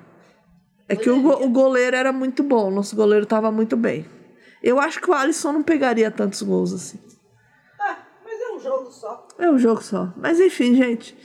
É 0.87 0.95
que 0.95 1.09
o, 1.09 1.21
go- 1.21 1.43
o 1.43 1.49
goleiro 1.49 1.95
era 1.95 2.13
muito 2.13 2.43
bom. 2.43 2.69
Nosso 2.69 2.95
goleiro 2.95 3.25
tava 3.25 3.51
muito 3.51 3.75
bem. 3.75 4.05
Eu 4.61 4.79
acho 4.79 5.01
que 5.01 5.09
o 5.09 5.13
Alisson 5.13 5.51
não 5.53 5.63
pegaria 5.63 6.11
tantos 6.11 6.41
gols 6.43 6.71
assim. 6.73 6.99
Ah, 7.79 7.97
mas 8.23 8.39
é 8.39 8.51
um 8.53 8.59
jogo 8.59 8.91
só. 8.91 9.27
É 9.39 9.49
um 9.49 9.57
jogo 9.57 9.81
só. 9.83 10.13
Mas 10.15 10.39
enfim, 10.39 10.75
gente. 10.75 11.17